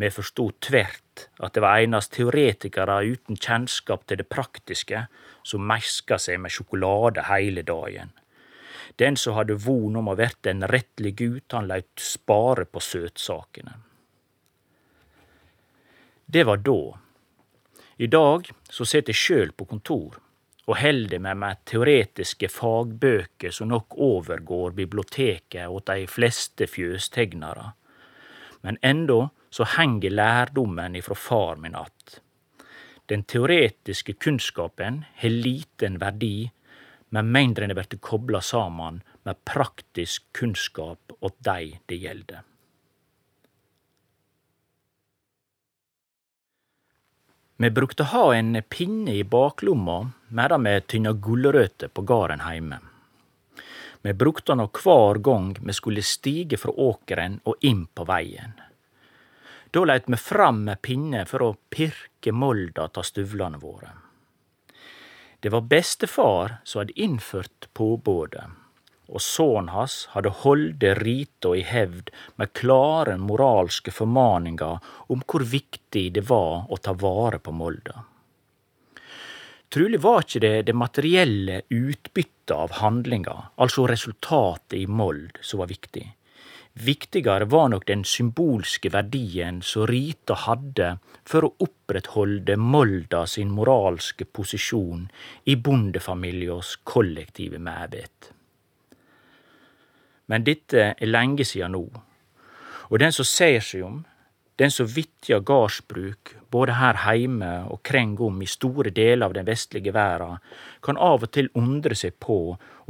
Vi 0.00 0.08
forstod 0.08 0.62
tvert 0.64 1.26
at 1.44 1.52
det 1.52 1.60
var 1.60 1.82
einast 1.82 2.14
teoretikere 2.14 3.02
uten 3.04 3.36
kjennskap 3.36 4.06
til 4.08 4.22
det 4.22 4.30
praktiske 4.32 5.04
som 5.44 5.66
meska 5.68 6.16
seg 6.16 6.40
med 6.40 6.54
sjokolade 6.54 7.26
heile 7.28 7.66
dagen. 7.68 8.14
Den 8.96 9.20
som 9.20 9.36
hadde 9.36 9.60
von 9.60 10.00
om 10.00 10.08
å 10.08 10.16
verte 10.16 10.54
en 10.54 10.64
rettelig 10.64 11.18
gut, 11.20 11.52
han 11.52 11.68
laut 11.68 12.00
spare 12.00 12.64
på 12.64 12.80
søtsakene. 12.80 13.76
Det 16.32 16.44
var 16.44 16.56
da. 16.56 16.98
I 17.96 18.06
dag 18.06 18.50
så 18.70 18.84
sitter 18.86 19.10
eg 19.10 19.18
sjøl 19.18 19.48
på 19.50 19.64
kontor 19.66 20.20
og 20.70 20.76
holder 20.78 21.18
meg 21.18 21.38
med 21.42 21.58
teoretiske 21.66 22.46
fagbøker 22.54 23.50
som 23.50 23.72
nok 23.72 23.96
overgår 23.98 24.76
biblioteket 24.76 25.66
åt 25.66 25.88
dei 25.90 26.04
fleste 26.06 26.68
fjøstegnere, 26.70 27.72
Men 28.62 28.78
endå 28.82 29.30
så 29.50 29.64
henger 29.64 30.10
lærdommen 30.10 30.96
ifra 30.96 31.14
far 31.14 31.56
min 31.56 31.74
att. 31.74 32.20
Den 33.06 33.22
teoretiske 33.24 34.12
kunnskapen 34.12 35.04
har 35.14 35.28
liten 35.28 35.98
verdi 35.98 36.50
med 37.08 37.24
mindre 37.24 37.66
den 37.66 37.74
blir 37.74 37.98
kobla 37.98 38.40
saman 38.40 39.02
med 39.24 39.44
praktisk 39.44 40.32
kunnskap 40.32 41.12
åt 41.20 41.36
dei 41.38 41.80
det 41.86 41.96
gjeld. 41.96 42.49
Vi 47.60 47.70
brukte 47.70 48.02
ha 48.02 48.34
en 48.34 48.62
pinne 48.68 49.14
i 49.14 49.24
baklomma 49.24 50.10
medan 50.28 50.64
vi 50.64 50.80
tynna 50.80 51.12
gulrøtter 51.12 51.88
på 51.88 52.02
garden 52.02 52.40
heime. 52.40 52.78
Vi 54.02 54.14
brukte 54.14 54.52
han 54.52 54.68
kvar 54.68 55.14
gong 55.14 55.56
vi 55.60 55.72
skulle 55.72 56.02
stige 56.02 56.56
fra 56.56 56.72
åkeren 56.72 57.36
og 57.44 57.60
inn 57.60 57.82
på 57.86 58.06
veien. 58.08 58.54
Da 59.70 59.84
leit 59.84 60.08
vi 60.08 60.16
fram 60.16 60.64
med 60.70 60.80
pinne 60.80 61.26
for 61.28 61.44
å 61.44 61.50
pirke 61.68 62.32
molda 62.32 62.88
av 62.88 63.04
stuvlane 63.04 63.60
våre. 63.60 63.92
Det 65.40 65.52
var 65.52 65.68
bestefar 65.68 66.56
som 66.64 66.80
hadde 66.80 66.96
innført 66.96 67.68
påbodet, 67.76 68.48
og 69.10 69.22
sønnen 69.24 69.72
hans 69.74 70.04
hadde 70.14 70.32
holdt 70.42 70.86
rita 71.00 71.54
i 71.58 71.64
hevd 71.66 72.12
med 72.40 72.52
klare 72.56 73.16
moralske 73.18 73.92
formaningar 73.94 74.78
om 75.10 75.24
hvor 75.26 75.44
viktig 75.44 76.06
det 76.14 76.24
var 76.30 76.70
å 76.70 76.78
ta 76.78 76.94
vare 76.94 77.42
på 77.42 77.54
molda. 77.54 78.04
Trulig 79.70 80.00
var 80.02 80.24
ikkje 80.24 80.40
det 80.42 80.54
det 80.66 80.74
materielle 80.74 81.60
utbyttet 81.68 82.54
av 82.56 82.72
handlinga, 82.80 83.36
altså 83.62 83.84
resultatet 83.86 84.80
i 84.80 84.86
mold, 84.86 85.38
som 85.46 85.62
var 85.62 85.70
viktig. 85.70 86.08
Viktigere 86.72 87.46
var 87.50 87.68
nok 87.70 87.86
den 87.86 88.02
symbolske 88.06 88.90
verdien 88.94 89.60
som 89.62 89.86
Rita 89.90 90.36
hadde 90.46 90.90
for 91.26 91.46
å 91.46 91.52
opprettholde 91.66 92.56
Molda 92.56 93.24
sin 93.30 93.50
moralske 93.54 94.24
posisjon 94.24 95.08
i 95.50 95.56
bondefamiliens 95.58 96.76
kollektive 96.82 97.58
medvit. 97.62 98.30
Men 100.30 100.46
dette 100.46 100.92
er 100.94 101.10
lenge 101.10 101.44
siden 101.44 101.74
nå, 101.74 101.84
og 102.90 102.98
den 103.02 103.12
som 103.14 103.26
ser 103.26 103.60
seg 103.62 103.82
om, 103.86 104.00
den 104.60 104.70
som 104.70 104.88
vitjar 104.92 105.40
gardsbruk 105.46 106.34
både 106.52 106.74
her 106.76 106.98
heime 107.06 107.48
og 107.72 107.80
kreng 107.86 108.18
om 108.20 108.42
i 108.44 108.48
store 108.50 108.90
deler 108.92 109.30
av 109.30 109.36
den 109.36 109.46
vestlige 109.48 109.94
verda, 109.96 110.34
kan 110.84 111.00
av 111.00 111.24
og 111.24 111.32
til 111.32 111.48
undre 111.56 111.96
seg 111.96 112.18
på 112.20 112.36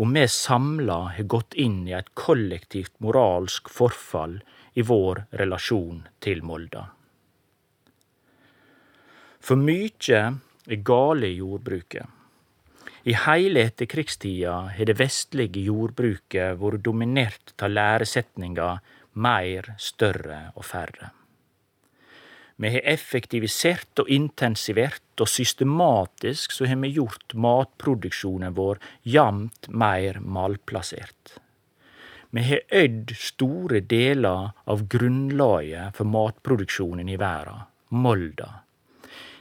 om 0.03 0.17
vi 0.17 0.25
samla 0.27 0.99
har 1.15 1.29
gått 1.31 1.55
inn 1.55 1.85
i 1.87 1.95
et 1.95 2.11
kollektivt 2.19 2.97
moralsk 2.99 3.71
forfall 3.71 4.41
i 4.75 4.83
vår 4.83 5.27
relasjon 5.39 6.03
til 6.19 6.43
Molda. 6.43 6.89
For 9.41 9.61
mykje 9.61 10.25
er 10.67 10.83
gale 10.85 11.31
i 11.31 11.39
jordbruket. 11.39 12.20
I 13.09 13.15
heile 13.17 13.63
etterkrigstida 13.65 14.55
har 14.77 14.89
det 14.89 14.99
vestlige 14.99 15.63
jordbruket 15.65 16.59
vært 16.61 16.83
dominert 16.85 17.55
av 17.65 17.73
læresetninga 17.73 18.75
meir, 19.17 19.73
større 19.81 20.51
og 20.55 20.67
færre. 20.69 21.09
Vi 22.61 22.69
har 22.75 22.85
effektivisert 22.93 24.03
og 24.03 24.11
intensivert, 24.13 25.01
og 25.21 25.29
systematisk 25.33 26.53
så 26.53 26.69
har 26.69 26.77
vi 26.83 26.93
gjort 26.93 27.33
matproduksjonen 27.33 28.53
vår 28.57 28.81
jamt 29.09 29.71
meir 29.73 30.21
malplassert. 30.21 31.39
Vi 32.31 32.45
har 32.51 32.61
øyd 32.69 33.15
store 33.17 33.81
deler 33.81 34.53
av 34.69 34.85
grunnlaget 34.93 35.97
for 35.97 36.05
matproduksjonen 36.05 37.09
i 37.09 37.17
verda, 37.17 37.65
Molda. 37.97 38.51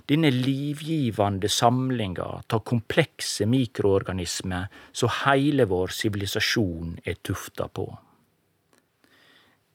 Denne 0.10 0.32
livgivende 0.34 1.50
samlinga 1.54 2.42
tar 2.50 2.64
komplekse 2.66 3.46
mikroorganismer 3.46 4.66
som 4.92 5.12
heile 5.22 5.68
vår 5.70 5.94
sivilisasjon 5.94 6.96
er 7.06 7.20
tufta 7.22 7.68
på. 7.70 7.86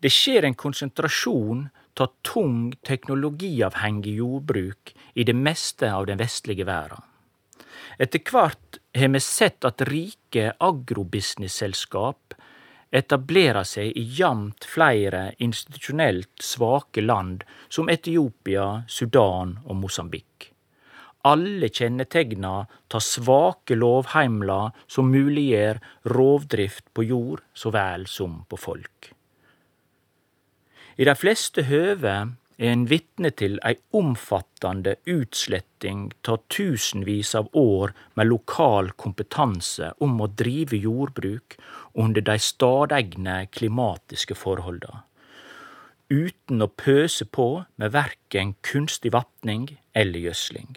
Det 0.03 0.11
skjer 0.11 0.49
en 0.49 0.59
konsentrasjon 0.59 1.69
av 2.03 2.11
tung 2.27 2.73
teknologiavhengig 2.83 4.17
jordbruk 4.19 4.91
i 5.15 5.25
det 5.25 5.37
meste 5.39 5.93
av 5.95 6.09
den 6.11 6.19
vestlige 6.19 6.67
verda. 6.67 6.99
Etter 8.03 8.19
kvart 8.27 8.81
har 8.99 9.13
vi 9.15 9.23
sett 9.23 9.65
at 9.65 9.87
rike 9.87 10.51
agrobusiness-selskap 10.59 12.35
etablerer 12.95 13.67
seg 13.67 13.91
i 13.99 14.05
jamt 14.19 14.67
flere 14.71 15.33
institusjonelt 15.43 16.43
svake 16.43 17.03
land 17.03 17.43
som 17.69 17.91
Etiopia, 17.91 18.85
Sudan 18.89 19.57
og 19.65 19.81
Mosambik. 19.83 20.51
Alle 21.25 21.71
kjennetegna 21.73 22.55
tar 22.93 23.03
svake 23.03 23.79
lovheimler 23.81 24.75
som 24.87 25.11
muliggjør 25.11 25.81
rovdrift 26.13 26.91
på 26.95 27.07
jord 27.09 27.43
så 27.57 27.73
vel 27.75 28.07
som 28.07 28.43
på 28.49 28.61
folk. 28.61 29.11
I 30.95 31.09
de 31.09 31.15
fleste 31.19 31.65
høve 31.67 32.15
er 32.55 32.71
en 32.71 32.85
vitne 32.87 33.33
til 33.35 33.57
ei 33.67 33.75
omfattande 33.99 34.95
utsletting 35.11 36.05
av 36.31 36.45
tusenvis 36.53 37.33
av 37.41 37.49
år 37.59 37.95
med 38.15 38.31
lokal 38.31 38.93
kompetanse 39.01 39.91
om 40.05 40.21
å 40.21 40.31
drive 40.31 40.79
jordbruk 40.79 41.57
under 41.95 42.21
de 42.21 42.39
stadegne 42.39 43.47
klimatiske 43.55 44.35
forholda, 44.35 45.05
uten 46.11 46.63
å 46.63 46.69
pøse 46.69 47.25
på 47.25 47.65
med 47.81 47.95
verken 47.95 48.55
kunstig 48.67 49.15
vatning 49.15 49.69
eller 49.95 50.27
gjødsling. 50.27 50.75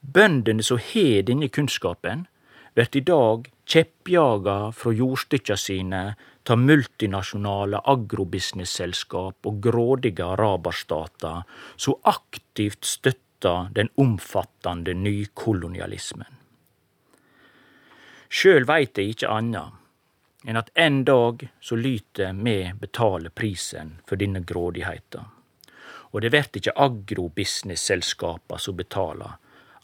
Bøndene 0.00 0.64
som 0.64 0.80
har 0.80 1.22
denne 1.28 1.48
kunnskapen, 1.52 2.26
vert 2.78 2.96
i 2.96 3.02
dag 3.02 3.48
kjeppjaga 3.68 4.56
fra 4.72 4.92
jordstykka 4.94 5.56
sine 5.58 6.02
ta 6.46 6.56
multinasjonale 6.56 7.80
agrobusiness-selskap 7.92 9.48
og 9.50 9.58
grådige 9.64 10.24
araberstater 10.24 11.42
som 11.76 11.98
aktivt 12.08 12.86
støtter 12.86 13.68
den 13.74 13.90
omfattende 14.00 14.94
nykolonialismen. 14.96 16.30
Sjøl 18.28 18.64
veit 18.68 18.98
eg 19.00 19.14
ikkje 19.14 19.32
anna 19.32 19.66
enn 20.48 20.56
at 20.56 20.70
en 20.74 21.02
dag 21.04 21.42
så 21.60 21.76
lyter 21.76 22.32
me 22.32 22.72
betale 22.80 23.28
prisen 23.30 23.98
for 24.08 24.16
denne 24.16 24.40
grådigheita. 24.40 25.26
Og 26.16 26.22
det 26.24 26.30
vert 26.32 26.56
ikkje 26.56 26.72
agrobusiness-selskapa 26.72 28.56
som 28.56 28.78
betaler, 28.78 29.34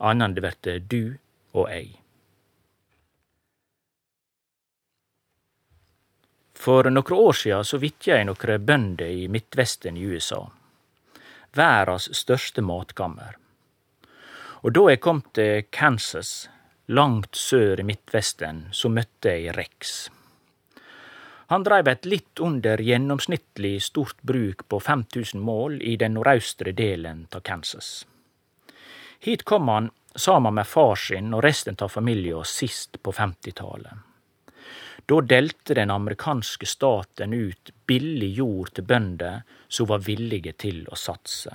annan 0.01 0.33
det 0.33 0.47
vert 0.47 0.71
du 0.89 1.19
og 1.53 1.69
eg. 1.69 1.93
For 6.65 6.89
nokre 6.89 7.21
år 7.27 7.37
sia 7.43 7.61
så 7.61 7.83
vitja 7.85 8.17
eg 8.17 8.31
nokre 8.31 8.57
bønder 8.57 9.13
i 9.13 9.29
Midtvesten 9.29 10.01
i 10.01 10.09
USA. 10.09 10.41
Verdas 11.53 12.09
største 12.17 12.65
matkammer. 12.65 13.37
Og 14.65 14.73
da 14.73 14.89
eg 14.97 15.05
kom 15.05 15.21
til 15.37 15.69
Kansas, 15.69 16.49
langt 16.89 17.37
sør 17.37 17.85
i 17.85 17.91
Midtvesten, 17.93 18.71
så 18.73 18.89
møtte 18.89 19.37
eg 19.37 19.53
Rex. 19.61 20.07
Han 21.47 21.65
dreiv 21.65 21.89
et 21.89 22.07
litt 22.09 22.41
under 22.41 22.81
gjennomsnittlig 22.81 23.83
stort 23.83 24.23
bruk 24.23 24.69
på 24.69 24.81
5000 24.81 25.41
mål 25.41 25.83
i 25.83 25.97
den 26.01 26.15
nordaustre 26.17 26.73
delen 26.73 27.27
av 27.33 27.41
Kansas. 27.41 28.07
Hit 29.21 29.43
kom 29.45 29.69
han 29.69 29.91
sammen 30.15 30.55
med 30.55 30.67
far 30.67 30.97
sin 30.97 31.35
og 31.35 31.45
resten 31.45 31.77
av 31.81 31.89
familien 31.89 32.45
sist 32.49 33.03
på 33.03 33.13
50-tallet. 33.13 33.93
Da 35.07 35.21
delte 35.21 35.75
den 35.77 35.91
amerikanske 35.91 36.67
staten 36.67 37.33
ut 37.33 37.71
billig 37.87 38.31
jord 38.39 38.73
til 38.73 38.87
bønder 38.89 39.43
som 39.69 39.89
var 39.91 40.01
villige 40.07 40.55
til 40.57 40.87
å 40.89 40.97
satse. 40.97 41.53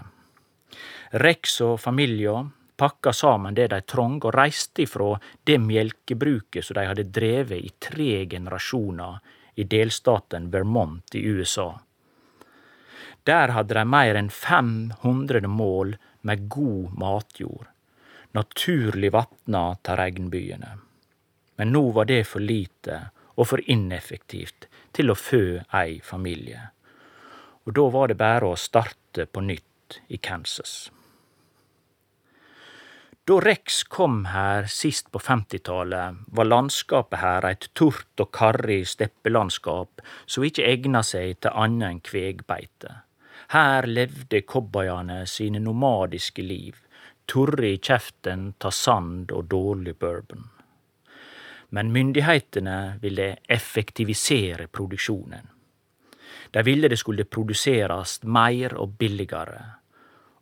Rex 1.18 1.58
og 1.66 1.80
familien 1.82 2.52
pakka 2.80 3.14
saman 3.14 3.58
det 3.58 3.68
de 3.74 3.82
trong, 3.82 4.20
og 4.24 4.36
reiste 4.36 4.86
ifra 4.86 5.16
det 5.44 5.58
melkebruket 5.60 6.66
som 6.66 6.78
de 6.78 6.86
hadde 6.88 7.10
drevet 7.10 7.66
i 7.66 7.74
tre 7.82 8.26
generasjoner 8.30 9.18
i 9.60 9.64
delstaten 9.64 10.52
Vermont 10.52 11.16
i 11.16 11.20
USA. 11.28 11.80
Der 13.24 13.52
hadde 13.52 13.76
de 13.76 13.84
mer 13.86 14.16
enn 14.16 14.30
500 14.32 15.48
mål 15.52 15.98
med 16.22 16.46
god 16.50 16.96
matjord, 17.02 17.68
naturlig 18.32 19.12
vatna 19.14 19.64
ta 19.84 19.98
regnbyene. 20.00 20.78
Men 21.60 21.74
nå 21.76 21.84
var 21.98 22.08
det 22.08 22.22
for 22.32 22.40
lite 22.40 23.02
og 23.36 23.50
for 23.52 23.64
ineffektivt 23.68 24.70
til 24.96 25.12
å 25.12 25.18
fø 25.20 25.44
ei 25.82 26.00
familie. 26.04 26.70
Og 27.68 27.76
da 27.76 27.90
var 27.92 28.08
det 28.08 28.20
bare 28.22 28.54
å 28.54 28.60
starte 28.60 29.28
på 29.28 29.44
nytt 29.44 30.00
i 30.08 30.18
Kansas. 30.24 30.88
Da 33.30 33.36
Rex 33.40 33.84
kom 33.84 34.26
her 34.26 34.66
sist 34.66 35.12
på 35.12 35.20
50-tallet, 35.20 36.16
var 36.28 36.48
landskapet 36.48 37.20
her 37.22 37.46
eit 37.46 37.68
tort 37.78 38.24
og 38.24 38.32
karrig 38.34 38.88
steppelandskap 38.90 40.02
som 40.26 40.48
ikkje 40.48 40.66
egna 40.66 41.04
seg 41.06 41.36
til 41.38 41.54
annet 41.54 41.86
enn 41.92 42.02
kvegbeite. 42.10 42.96
Her 43.54 43.86
levde 43.86 44.42
cowboyene 44.50 45.20
sine 45.30 45.62
nomadiske 45.62 46.42
liv, 46.42 46.82
torre 47.30 47.70
i 47.76 47.78
kjeften 47.78 48.50
ta 48.58 48.74
sand 48.74 49.30
og 49.30 49.46
dårlig 49.54 49.94
bourbon. 50.02 50.50
Men 51.70 51.94
myndighetene 51.94 52.82
ville 53.06 53.36
effektivisere 53.46 54.72
produksjonen. 54.74 55.52
De 56.50 56.66
ville 56.66 56.90
det 56.90 56.98
skulle 56.98 57.30
produserast 57.30 58.26
meir 58.26 58.74
og 58.74 58.98
billigere, 58.98 59.68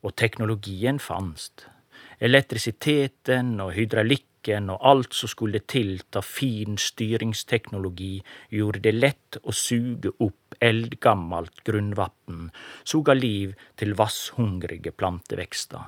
og 0.07 0.15
teknologien 0.15 1.03
fanst. 1.03 1.73
Elektrisiteten 2.17 3.59
og 3.61 3.75
hydraulikken 3.75 4.71
og 4.73 4.81
alt 4.89 5.13
som 5.13 5.29
skulle 5.29 5.59
til 5.69 5.99
av 6.17 6.25
fin 6.25 6.77
styringsteknologi, 6.81 8.15
gjorde 8.49 8.81
det 8.87 8.93
lett 8.95 9.37
å 9.43 9.53
suge 9.53 10.15
opp 10.17 10.57
eldgammalt 10.63 11.61
grunnvatn 11.67 12.47
som 12.83 13.03
ga 13.05 13.13
liv 13.13 13.53
til 13.77 13.93
vasshungrige 13.99 14.95
plantevekster. 14.97 15.83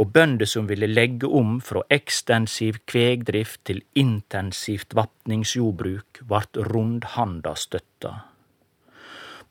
Og 0.00 0.10
bønder 0.10 0.48
som 0.48 0.66
ville 0.66 0.88
legge 0.90 1.28
om 1.28 1.58
fra 1.62 1.84
ekstensiv 1.92 2.80
kvegdrift 2.90 3.62
til 3.68 3.82
intensivt 3.94 4.96
vatningsjordbruk, 4.96 6.22
vart 6.26 6.56
rundhanda 6.72 7.54
støtta. 7.54 8.14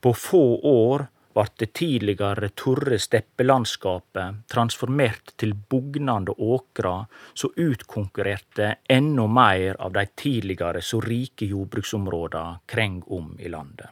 På 0.02 0.14
få 0.16 0.44
år 0.68 1.08
vart 1.34 1.60
det 1.60 1.74
tidligare 1.74 2.50
torre 2.50 2.98
steppelandskapet 3.00 4.48
transformert 4.52 5.34
til 5.38 5.54
bugnende 5.54 6.34
åkra 6.38 7.06
som 7.34 7.54
utkonkurrerte 7.56 8.76
enda 8.90 9.28
meir 9.28 9.78
av 9.80 9.94
de 9.94 10.06
tidligare 10.16 10.82
så 10.82 11.02
rike 11.02 11.46
jordbruksområda 11.46 12.44
kreng 12.66 13.02
om 13.08 13.36
i 13.40 13.50
landet. 13.50 13.90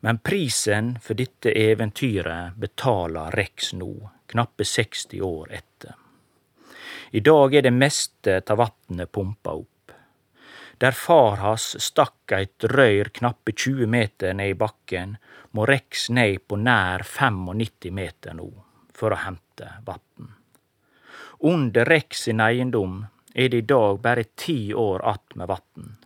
Men 0.00 0.18
prisen 0.18 0.98
for 1.02 1.18
dette 1.18 1.50
eventyret 1.50 2.54
betaler 2.54 3.34
Rex 3.34 3.72
nå, 3.74 3.94
knappe 4.26 4.64
60 4.64 5.22
år 5.22 5.54
etter. 5.58 5.94
I 7.10 7.20
dag 7.20 7.54
er 7.54 7.64
det 7.66 7.72
meste 7.74 8.42
av 8.46 8.60
vannet 8.60 9.10
pumpa 9.12 9.56
opp. 9.58 9.77
Der 10.78 10.92
far 10.92 11.36
hans 11.42 11.72
stakk 11.82 12.32
eit 12.36 12.64
røyr 12.70 13.10
knappe 13.10 13.50
20 13.52 13.86
meter 13.90 14.34
ned 14.38 14.52
i 14.52 14.58
bakken, 14.58 15.16
må 15.50 15.66
Rex 15.66 16.06
ned 16.14 16.44
på 16.46 16.56
nær 16.56 17.02
95 17.02 17.90
meter 17.94 18.36
nå 18.38 18.46
for 18.94 19.14
å 19.14 19.18
hente 19.24 19.72
vatn. 19.86 20.28
Under 21.50 21.86
Rex 21.86 22.22
sin 22.28 22.42
eiendom 22.42 23.00
er 23.34 23.50
det 23.50 23.64
i 23.64 23.66
dag 23.72 23.98
bare 24.02 24.24
ti 24.38 24.74
år 24.74 25.02
att 25.02 25.34
med 25.34 25.48
vatn, 25.48 25.96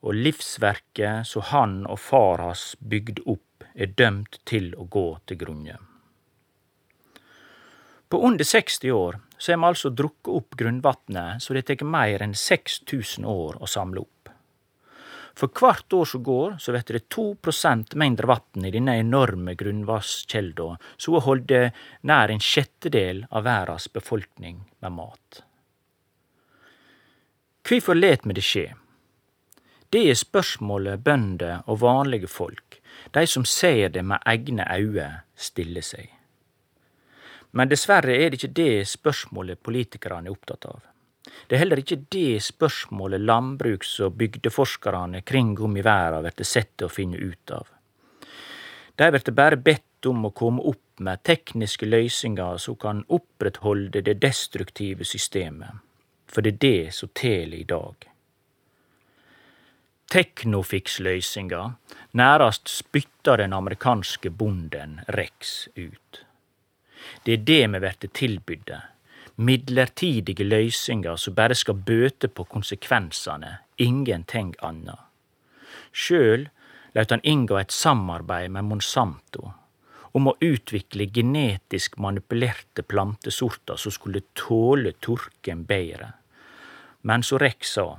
og 0.00 0.14
livsverket 0.14 1.26
som 1.26 1.42
han 1.50 1.76
og 1.86 2.00
far 2.00 2.38
hans 2.38 2.76
bygde 2.78 3.26
opp, 3.26 3.64
er 3.74 3.86
dømt 3.86 4.38
til 4.44 4.74
å 4.74 4.86
gå 4.86 5.18
til 5.26 5.36
grunne. 5.36 5.78
På 8.08 8.22
under 8.22 8.44
60 8.44 8.90
år 8.92 9.18
så 9.38 9.52
har 9.52 9.58
vi 9.60 9.70
altså 9.70 9.90
drukket 9.90 10.32
opp 10.32 10.56
grunnvatnet 10.58 11.42
så 11.42 11.56
det 11.56 11.66
tar 11.68 11.84
mer 11.84 12.24
enn 12.24 12.34
6000 12.34 13.26
år 13.28 13.58
å 13.60 13.70
samle 13.70 14.04
opp. 14.04 14.12
For 15.36 15.52
hvert 15.52 15.92
år 15.92 16.08
som 16.08 16.22
går, 16.24 16.54
så 16.58 16.72
blir 16.72 16.96
det 16.96 17.08
to 17.12 17.26
prosent 17.36 17.92
mindre 17.94 18.30
vann 18.30 18.64
i 18.64 18.72
denne 18.72 18.94
enorme 19.02 19.52
grunnvasskjelda, 19.58 20.70
som 20.96 21.18
holder 21.20 21.74
nær 22.08 22.32
en 22.32 22.40
sjettedel 22.40 23.26
av 23.28 23.44
verdens 23.44 23.90
befolkning 23.92 24.62
med 24.80 24.96
mat. 24.96 25.42
Hvorfor 27.66 27.98
let 27.98 28.24
vi 28.24 28.38
det 28.38 28.46
skje? 28.46 28.66
Det 29.92 30.06
er 30.08 30.16
spørsmålet 30.18 31.04
bønder 31.04 31.68
og 31.68 31.82
vanlige 31.84 32.32
folk, 32.32 32.80
de 33.12 33.26
som 33.28 33.44
ser 33.44 33.92
det 33.92 34.06
med 34.08 34.24
egne 34.24 34.64
øyne, 34.72 35.10
stiller 35.36 35.84
seg. 35.84 36.15
Men 37.56 37.70
dessverre 37.72 38.12
er 38.12 38.30
det 38.30 38.40
ikke 38.40 38.56
det 38.58 38.88
spørsmålet 38.90 39.62
politikerne 39.64 40.28
er 40.28 40.34
opptatt 40.36 40.66
av. 40.68 40.82
Det 41.48 41.56
er 41.56 41.62
heller 41.62 41.80
ikke 41.80 42.02
det 42.12 42.42
spørsmålet 42.44 43.22
landbruks- 43.22 44.00
og 44.04 44.18
bygdeforskarane 44.20 45.22
kring 45.22 45.56
om 45.60 45.76
i 45.76 45.84
verden 45.84 46.28
blir 46.36 46.48
sett 46.48 46.74
til 46.76 46.88
å 46.88 46.92
finne 46.92 47.16
ut 47.16 47.54
av. 47.56 47.70
De 48.96 49.08
blir 49.12 49.32
bare 49.36 49.56
bedt 49.56 50.06
om 50.06 50.28
å 50.28 50.34
komme 50.36 50.62
opp 50.68 51.00
med 51.00 51.22
tekniske 51.24 51.86
løysingar 51.88 52.60
som 52.62 52.76
kan 52.80 53.04
opprettholde 53.08 54.02
det 54.04 54.18
destruktive 54.20 55.04
systemet, 55.04 55.80
for 56.26 56.44
det 56.44 56.54
er 56.54 56.60
det 56.66 56.94
som 56.94 57.12
teller 57.12 57.58
i 57.58 57.64
dag. 57.68 58.06
Teknofix-løysinga 60.12 61.62
nærast 62.12 62.68
spytta 62.70 63.36
den 63.36 63.52
amerikanske 63.52 64.30
bonden 64.30 65.00
Rex 65.08 65.68
ut. 65.74 66.25
Det 67.24 67.32
er 67.32 67.44
det 67.46 67.62
vi 67.72 67.80
vert 67.82 68.06
tilbydde. 68.12 68.80
Midlertidige 69.36 70.44
løysingar 70.44 71.16
som 71.20 71.34
bare 71.34 71.54
skal 71.54 71.76
bøte 71.76 72.28
på 72.28 72.46
konsekvensane, 72.48 73.58
ingenting 73.76 74.54
anna. 74.64 74.96
Sjøl 75.92 76.48
laut 76.96 77.12
han 77.12 77.24
inngå 77.24 77.58
et 77.60 77.72
samarbeid 77.72 78.50
med 78.54 78.64
Monsanto 78.64 79.50
om 80.16 80.30
å 80.30 80.36
utvikle 80.40 81.10
genetisk 81.12 81.98
manipulerte 82.00 82.82
plantesorter 82.82 83.76
som 83.76 83.92
skulle 83.92 84.24
tåle 84.38 84.94
tørken 85.04 85.66
bedre. 85.68 86.14
Men 87.04 87.22
som 87.22 87.42
Rex 87.42 87.74
sa, 87.76 87.90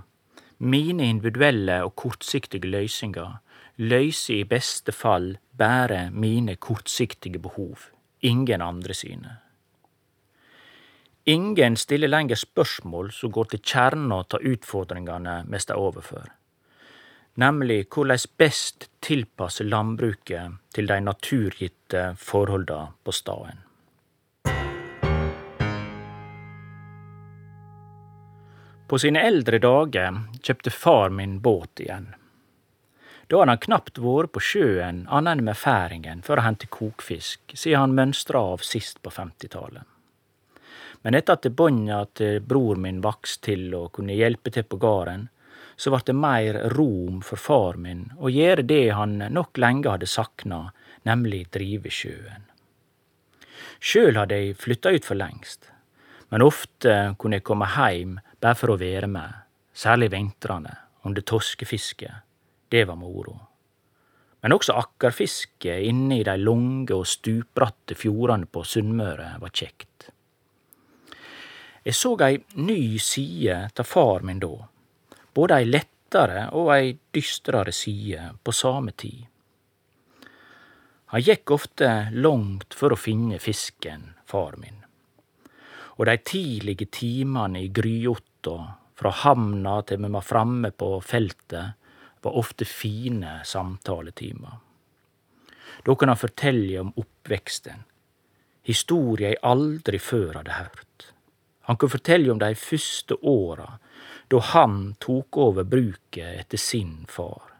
mine 0.58 1.06
individuelle 1.06 1.84
og 1.86 1.94
kortsiktige 2.02 2.72
løysingar 2.74 3.38
løyser 3.78 4.40
i 4.40 4.50
beste 4.50 4.96
fall 4.96 5.36
bare 5.54 6.08
mine 6.10 6.58
kortsiktige 6.58 7.38
behov 7.44 7.92
ingen 8.28 8.62
andre 8.62 8.94
sine. 8.94 9.38
Ingen 11.24 11.76
stiller 11.78 12.08
lenger 12.08 12.36
spørsmål 12.40 13.12
som 13.12 13.32
går 13.32 13.50
til 13.52 13.60
kjerna 13.60 14.22
av 14.24 14.44
utfordringane 14.52 15.38
vi 15.52 15.60
står 15.60 15.80
overfor, 15.84 16.28
nemlig 17.44 17.90
korleis 17.92 18.28
best 18.40 18.90
tilpasse 19.04 19.68
landbruket 19.68 20.60
til 20.76 20.88
de 20.88 21.00
naturgitte 21.04 22.04
forholda 22.20 22.80
på 23.04 23.16
staden. 23.16 23.64
På 28.88 28.96
sine 29.04 29.20
eldre 29.28 29.60
dager 29.60 30.22
kjøpte 30.40 30.72
far 30.72 31.12
min 31.12 31.42
båt 31.44 31.84
igjen. 31.84 32.14
Da 33.28 33.42
hadde 33.42 33.52
han 33.52 33.60
knapt 33.60 33.98
vært 34.00 34.32
på 34.32 34.40
sjøen 34.40 35.02
annet 35.12 35.36
enn 35.36 35.48
med 35.50 35.60
færingen 35.60 36.22
for 36.24 36.40
å 36.40 36.46
hente 36.46 36.70
kokfisk, 36.72 37.42
siden 37.54 37.82
han 37.82 37.96
mønstra 37.96 38.40
av 38.54 38.62
sist 38.64 39.02
på 39.04 39.12
50-tallet. 39.12 39.84
Men 41.04 41.16
etter 41.18 41.36
at 41.36 41.48
bånda 41.60 42.06
til 42.16 42.40
bror 42.40 42.80
min 42.80 43.02
vokste 43.04 43.50
til 43.50 43.74
og 43.76 43.92
kunne 43.98 44.16
hjelpe 44.16 44.54
til 44.56 44.64
på 44.64 44.80
gården, 44.80 45.28
så 45.76 45.92
vart 45.94 46.08
det 46.08 46.16
meir 46.16 46.58
rom 46.74 47.20
for 47.22 47.38
far 47.38 47.78
min 47.78 48.06
å 48.18 48.32
gjøre 48.32 48.64
det 48.66 48.86
han 48.96 49.20
nok 49.20 49.60
lenge 49.60 49.92
hadde 49.92 50.10
sakna, 50.10 50.62
nemlig 51.06 51.50
drive 51.54 51.92
sjøen. 51.94 52.48
Sjøl 53.84 54.18
hadde 54.18 54.40
eg 54.40 54.56
flytta 54.58 54.96
ut 54.96 55.06
for 55.06 55.20
lengst, 55.20 55.68
men 56.32 56.46
ofte 56.48 56.96
kunne 57.20 57.42
eg 57.42 57.46
komme 57.46 57.68
heim 57.76 58.18
bare 58.40 58.58
for 58.58 58.74
å 58.74 58.80
være 58.80 59.12
med, 59.12 59.36
særlig 59.76 60.10
vintrene, 60.16 60.74
under 61.06 61.22
torskefisket 61.22 62.24
det 62.70 62.86
var 62.88 63.00
moro. 63.00 63.38
Men 64.42 64.54
også 64.54 64.76
akkerfiske 64.78 65.80
inne 65.90 66.20
i 66.20 66.26
de 66.28 66.36
lange 66.40 66.94
og 66.94 67.08
stupbratte 67.10 67.98
fjordane 67.98 68.48
på 68.52 68.64
Sunnmøre 68.64 69.34
var 69.42 69.54
kjekt. 69.54 70.10
Jeg 71.88 71.96
så 71.96 72.14
ei 72.26 72.38
ny 72.60 73.00
side 73.00 73.58
av 73.72 73.88
far 73.88 74.26
min 74.28 74.42
da, 74.44 74.52
både 75.34 75.58
ei 75.62 75.70
lettare 75.70 76.50
og 76.60 76.74
ei 76.76 76.92
dystrere 77.16 77.72
side 77.72 78.34
på 78.44 78.54
same 78.56 78.92
tid. 78.92 79.24
Han 81.16 81.24
gikk 81.24 81.54
ofte 81.56 81.92
langt 82.12 82.76
for 82.76 82.92
å 82.92 83.00
finne 83.00 83.40
fisken, 83.40 84.10
far 84.28 84.58
min. 84.60 84.82
Og 85.96 86.10
de 86.10 86.18
tidlige 86.20 86.90
timene 86.92 87.64
i 87.64 87.72
gryotta, 87.72 88.58
fra 88.98 89.14
hamna 89.24 89.78
til 89.88 90.02
vi 90.04 90.10
var 90.12 90.26
framme 90.26 90.74
på 90.76 90.98
feltet, 91.06 91.78
var 92.28 92.38
ofte 92.40 92.68
fine 92.68 93.40
samtaletimer. 93.48 94.60
Da 95.86 95.96
kunne 95.96 96.14
han 96.14 96.22
fortelle 96.22 96.80
om 96.84 96.94
oppveksten, 97.00 97.84
historier 98.68 99.32
jeg 99.34 99.44
aldri 99.48 100.00
før 100.04 100.42
hadde 100.42 100.60
hørt. 100.60 101.12
Han 101.68 101.78
kunne 101.80 101.98
fortelle 101.98 102.32
om 102.32 102.40
de 102.40 102.54
første 102.56 103.18
åra, 103.24 103.78
da 104.28 104.40
han 104.54 104.96
tok 105.00 105.40
over 105.40 105.68
bruket 105.68 106.42
etter 106.44 106.60
sin 106.60 107.06
far 107.08 107.54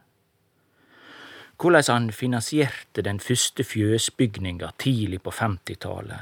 hvordan 1.58 1.84
han 1.88 2.12
finansierte 2.12 3.02
den 3.02 3.20
første 3.20 3.64
fjøsbygninga 3.64 4.70
tidlig 4.78 5.22
på 5.22 5.30
50-tallet, 5.30 6.20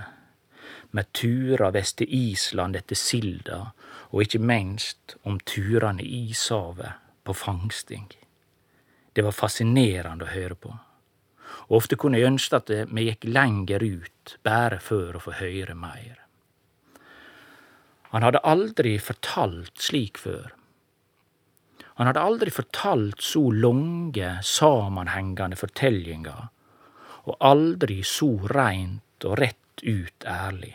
med 0.91 1.13
turer 1.13 1.75
vest 1.77 1.99
til 1.99 2.09
Island 2.09 2.77
etter 2.77 2.97
silda, 2.97 3.59
og 4.11 4.23
ikke 4.23 4.39
minst 4.41 5.17
om 5.25 5.41
turene 5.41 6.03
i 6.03 6.31
ishavet 6.31 6.97
på 7.25 7.35
fangsting. 7.35 8.09
Det 9.17 9.25
var 9.25 9.33
fascinerende 9.33 10.27
å 10.27 10.35
høre 10.35 10.59
på, 10.61 10.75
og 11.67 11.79
ofte 11.79 11.97
kunne 11.97 12.21
jeg 12.21 12.29
ønske 12.29 12.61
at 12.61 12.71
vi 12.93 13.07
gikk 13.09 13.25
lenger 13.31 13.81
ut, 13.81 14.37
bare 14.45 14.77
for 14.83 15.17
å 15.17 15.23
få 15.25 15.39
høre 15.41 15.75
mer. 15.79 16.21
Han 18.13 18.27
hadde 18.27 18.45
aldri 18.45 18.99
fortalt 19.01 19.81
slik 19.81 20.21
før, 20.21 20.53
han 21.97 22.11
hadde 22.11 22.21
aldri 22.21 22.53
fortalt 22.53 23.23
så 23.25 23.41
lange, 23.57 24.35
sammenhengende 24.45 25.57
fortellingar, 25.57 26.51
og 27.25 27.39
aldri 27.41 28.03
så 28.05 28.29
reint 28.53 29.25
og 29.25 29.39
rett 29.41 29.81
ut 29.81 30.27
ærlig. 30.29 30.75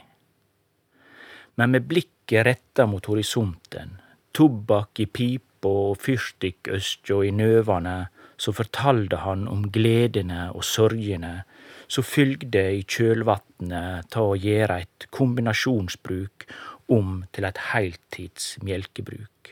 Men 1.61 1.75
med 1.75 1.85
blikket 1.85 2.47
retta 2.47 2.87
mot 2.89 3.05
horisonten, 3.05 3.99
tobakk 4.33 5.03
i 5.03 5.05
pipa 5.05 5.69
og 5.69 6.01
fyrstikkøstja 6.01 7.19
i 7.27 7.31
nøvane, 7.37 7.95
så 8.41 8.53
fortalde 8.57 9.21
han 9.21 9.45
om 9.51 9.67
gledene 9.73 10.47
og 10.55 10.65
sorgene 10.65 11.43
som 11.91 12.05
fylgde 12.07 12.63
i 12.79 12.83
kjølvatnet 12.89 14.09
ta 14.13 14.23
å 14.25 14.37
gjere 14.39 14.79
eit 14.81 15.07
kombinasjonsbruk 15.13 16.47
om 16.95 17.19
til 17.35 17.45
eit 17.47 17.59
heiltids 17.71 18.55
melkebruk. 18.65 19.51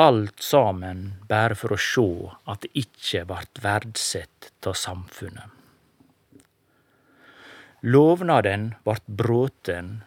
Alt 0.00 0.40
saman 0.40 1.02
bare 1.28 1.58
for 1.58 1.74
å 1.74 1.80
sjå 1.90 2.08
at 2.48 2.64
det 2.64 2.72
ikkje 2.86 3.26
vart 3.28 3.60
verdsett 3.60 4.48
av 4.64 4.78
samfunnet. 4.78 5.58
Lovnaden 7.82 8.70
vart 8.86 9.04
bråten 9.04 9.98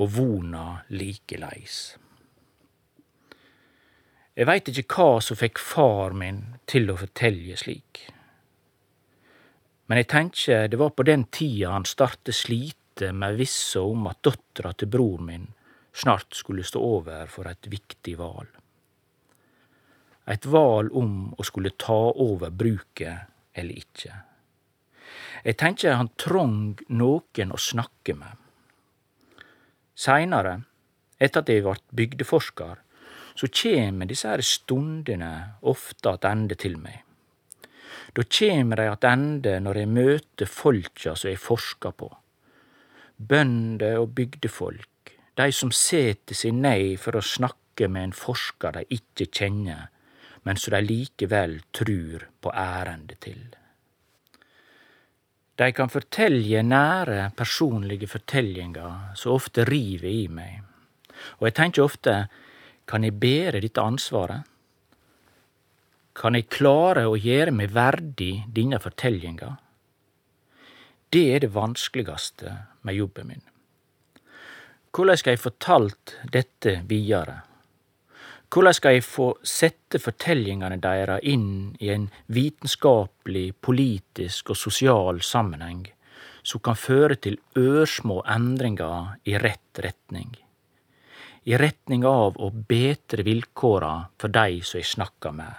og 0.00 0.14
vona 0.16 0.66
likeleis. 0.88 1.98
Jeg 4.38 4.46
veit 4.46 4.68
ikkje 4.70 4.86
kva 4.86 5.08
som 5.24 5.38
fikk 5.38 5.58
far 5.58 6.14
min 6.14 6.44
til 6.70 6.92
å 6.92 6.98
fortelje 7.00 7.56
slik. 7.58 8.04
Men 9.90 9.98
eg 9.98 10.06
tenker 10.12 10.68
det 10.70 10.78
var 10.78 10.94
på 10.94 11.06
den 11.08 11.24
tida 11.34 11.72
han 11.74 11.88
startet 11.88 12.36
slite 12.38 13.10
med 13.10 13.38
vissa 13.40 13.82
om 13.82 14.06
at 14.10 14.22
dattera 14.22 14.74
til 14.78 14.92
bror 14.94 15.24
min 15.26 15.48
snart 15.90 16.38
skulle 16.38 16.66
stå 16.66 16.82
over 16.82 17.26
for 17.32 17.50
eit 17.50 17.66
viktig 17.72 18.14
val 18.20 18.46
eit 20.28 20.46
val 20.46 20.90
om 20.92 21.12
å 21.38 21.46
skulle 21.46 21.72
ta 21.80 21.96
over 22.12 22.52
bruket 22.52 23.56
eller 23.58 23.80
ikkje. 23.80 24.12
Eg 25.42 25.56
tenker 25.60 25.96
han 25.96 26.10
trong 26.20 26.76
noen 26.92 27.54
å 27.54 27.60
snakke 27.60 28.14
med. 28.18 28.34
Seinare, 29.98 30.58
etter 31.18 31.42
at 31.42 31.52
eg 31.52 31.64
vart 31.64 31.84
bygdeforskar, 31.96 32.82
så 33.38 33.46
kjem 33.46 34.02
disse 34.10 34.30
her 34.30 34.42
stundene 34.42 35.32
ofte 35.70 36.10
attende 36.10 36.56
til 36.58 36.74
meg. 36.82 37.04
Da 38.16 38.24
kjem 38.24 38.72
dei 38.74 38.88
attende 38.90 39.58
når 39.62 39.82
eg 39.84 39.92
møter 39.92 40.50
folka 40.50 41.14
som 41.14 41.30
eg 41.30 41.38
forskar 41.38 41.94
på. 42.00 42.08
Bønder 43.18 44.00
og 44.00 44.10
bygdefolk, 44.16 45.12
dei 45.38 45.52
som 45.54 45.70
set 45.74 46.34
seg 46.34 46.56
ned 46.56 46.98
for 47.02 47.18
å 47.18 47.22
snakke 47.22 47.86
med 47.86 48.08
en 48.08 48.16
forskar 48.16 48.74
dei 48.78 48.84
ikkje 48.98 49.28
kjenner, 49.40 49.86
men 50.42 50.58
som 50.58 50.74
dei 50.74 50.82
likevel 50.86 51.60
trur 51.74 52.26
på 52.42 52.54
ærendet 52.54 53.22
til. 53.22 53.46
De 55.58 55.70
kan 55.74 55.90
fortelje 55.90 56.62
nære, 56.62 57.32
personlige 57.38 58.06
fortellinger 58.10 59.14
som 59.18 59.34
ofte 59.34 59.66
river 59.66 60.10
i 60.10 60.26
meg, 60.30 60.60
og 61.38 61.48
eg 61.50 61.56
tenker 61.58 61.86
ofte, 61.86 62.20
kan 62.88 63.04
jeg 63.04 63.18
bære 63.20 63.60
dette 63.60 63.84
ansvaret? 63.84 64.46
Kan 66.18 66.34
jeg 66.34 66.48
klare 66.50 67.04
å 67.06 67.18
gjøre 67.20 67.52
meg 67.54 67.74
verdig 67.76 68.32
denne 68.50 68.80
fortellinga? 68.82 69.52
Det 71.12 71.24
er 71.34 71.44
det 71.44 71.52
vanskeligste 71.54 72.54
med 72.84 72.98
jobben 72.98 73.30
min. 73.30 73.44
Hvordan 74.92 75.20
skal 75.20 75.36
jeg 75.36 75.44
fortalt 75.44 76.16
dette 76.32 76.80
videre? 76.88 77.42
Hvordan 78.48 78.74
skal 78.74 78.96
jeg 78.96 79.04
få 79.04 79.28
sette 79.44 80.00
fortellingene 80.00 80.80
deres 80.80 81.22
inn 81.28 81.76
i 81.84 81.92
en 81.92 82.08
vitenskapelig, 82.32 83.52
politisk 83.60 84.54
og 84.54 84.58
sosial 84.58 85.20
sammenheng 85.22 85.84
som 86.42 86.64
kan 86.64 86.78
føre 86.80 87.20
til 87.20 87.36
ørsmå 87.60 88.22
endringer 88.24 89.18
i 89.28 89.36
rett 89.38 89.84
retning? 89.84 90.32
I 91.48 91.56
retning 91.56 92.02
av 92.04 92.36
å 92.36 92.50
betre 92.52 93.24
vilkåra 93.24 93.92
for 94.20 94.28
dei 94.28 94.60
som 94.60 94.82
eg 94.82 94.84
snakka 94.84 95.30
med, 95.32 95.54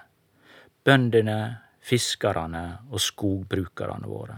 bøndene, 0.86 1.40
fiskarane 1.82 2.64
og 2.92 3.02
skogbrukarane 3.02 4.10
våre. 4.12 4.38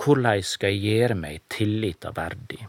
Korleis 0.00 0.54
skal 0.56 0.72
eg 0.72 0.86
gjere 0.88 1.18
meg 1.20 1.44
tillita 1.52 2.14
verdig? 2.16 2.62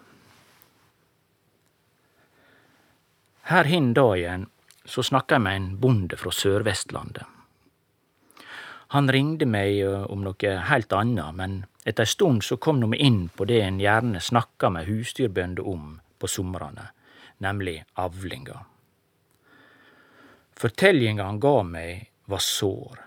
Her 3.48 3.72
hin 3.72 3.94
dagen 3.96 4.50
så 4.84 5.00
snakka 5.00 5.40
jeg 5.40 5.48
med 5.48 5.56
ein 5.56 5.74
bonde 5.80 6.20
frå 6.20 6.36
Sør-Vestlandet. 6.36 7.24
Han 8.92 9.08
ringde 9.08 9.48
meg 9.48 9.78
eh, 9.80 10.04
om 10.12 10.26
noe 10.28 10.56
heilt 10.68 10.92
anna, 10.92 11.32
men 11.32 11.62
etter 11.88 12.04
ei 12.04 12.12
stund 12.12 12.44
så 12.44 12.60
kom 12.60 12.84
vi 12.92 13.00
inn 13.08 13.30
på 13.32 13.48
det 13.48 13.64
en 13.64 13.80
gjerne 13.80 14.20
snakka 14.20 14.68
med 14.76 14.92
husdyrbønder 14.92 15.64
om 15.64 15.94
på 16.20 16.28
somrane, 16.28 16.92
nemlig 17.42 17.82
avlinga. 18.00 18.62
Fortellinga 20.62 21.26
han 21.26 21.40
ga 21.42 21.58
meg, 21.66 22.08
var 22.30 22.44
sår. 22.46 23.00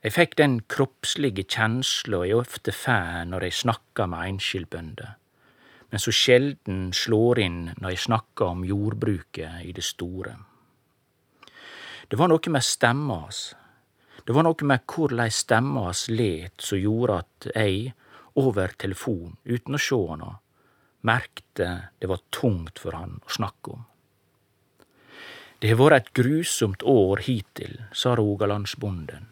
Jeg 0.00 0.14
fikk 0.16 0.36
den 0.40 0.54
kroppslige 0.72 1.44
kjensla 1.44 2.22
jeg 2.24 2.40
ofte 2.40 2.72
får 2.74 3.26
når 3.30 3.46
jeg 3.46 3.58
snakker 3.60 4.08
med 4.10 4.34
enskildbønder, 4.34 5.14
men 5.90 6.02
så 6.02 6.14
sjelden 6.14 6.88
slår 6.96 7.40
inn 7.44 7.60
når 7.76 7.94
jeg 7.94 8.04
snakker 8.06 8.54
om 8.54 8.64
jordbruket 8.64 9.66
i 9.66 9.74
det 9.76 9.84
store. 9.84 10.36
Det 12.10 12.18
var 12.18 12.32
noe 12.32 12.50
med 12.50 12.66
stemma 12.66 13.20
hans. 13.22 13.42
Det 14.24 14.34
var 14.34 14.46
noe 14.46 14.66
med 14.66 14.86
korleis 14.88 15.44
stemma 15.44 15.84
hans 15.86 16.08
let 16.10 16.64
som 16.64 16.80
gjorde 16.80 17.20
at 17.22 17.50
jeg, 17.54 17.92
over 18.40 18.72
telefon, 18.78 19.36
uten 19.44 19.76
å 19.76 19.82
sjå 19.82 20.00
hana, 20.14 20.32
merkte 21.06 21.70
det 21.98 22.08
var 22.10 22.22
tungt 22.34 22.78
for 22.82 22.96
han 22.96 23.18
å 23.24 23.32
snakke 23.32 23.74
om. 23.74 23.86
Det 25.60 25.68
har 25.68 25.76
vært 25.76 25.96
et 25.98 26.14
grusomt 26.16 26.82
år 26.88 27.20
hittil, 27.26 27.76
sa 27.92 28.14
rogalandsbonden. 28.16 29.26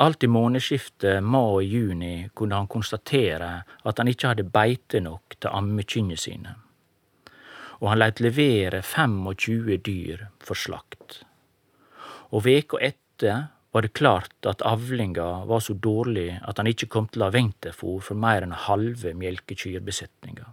Alt 0.00 0.24
i 0.24 0.28
månedsskiftet 0.28 1.24
mai-juni 1.24 2.30
kunne 2.36 2.56
han 2.56 2.68
konstatere 2.68 3.50
at 3.84 4.00
han 4.00 4.08
ikke 4.12 4.32
hadde 4.32 4.48
beite 4.52 5.00
nok 5.04 5.36
til 5.40 5.52
ammekyrne 5.56 6.16
sine, 6.20 6.54
og 7.80 7.90
han 7.92 8.00
leit 8.00 8.20
levere 8.24 8.82
25 8.84 9.76
dyr 9.84 10.26
for 10.40 10.56
slakt. 10.56 11.22
Og 12.32 12.44
veka 12.44 12.80
etter 12.84 13.48
var 13.76 13.84
det 13.84 13.92
klart 13.92 14.48
at 14.48 14.64
avlinga 14.64 15.44
var 15.48 15.60
så 15.60 15.76
dårlig 15.76 16.30
at 16.48 16.56
han 16.56 16.68
ikke 16.68 16.88
kom 16.92 17.08
til 17.12 17.24
å 17.24 17.28
ha 17.28 17.36
vinterfôr 17.36 18.00
for 18.04 18.16
mer 18.16 18.44
enn 18.44 18.56
halve 18.56 19.12
melkekyrbesetninga. 19.16 20.48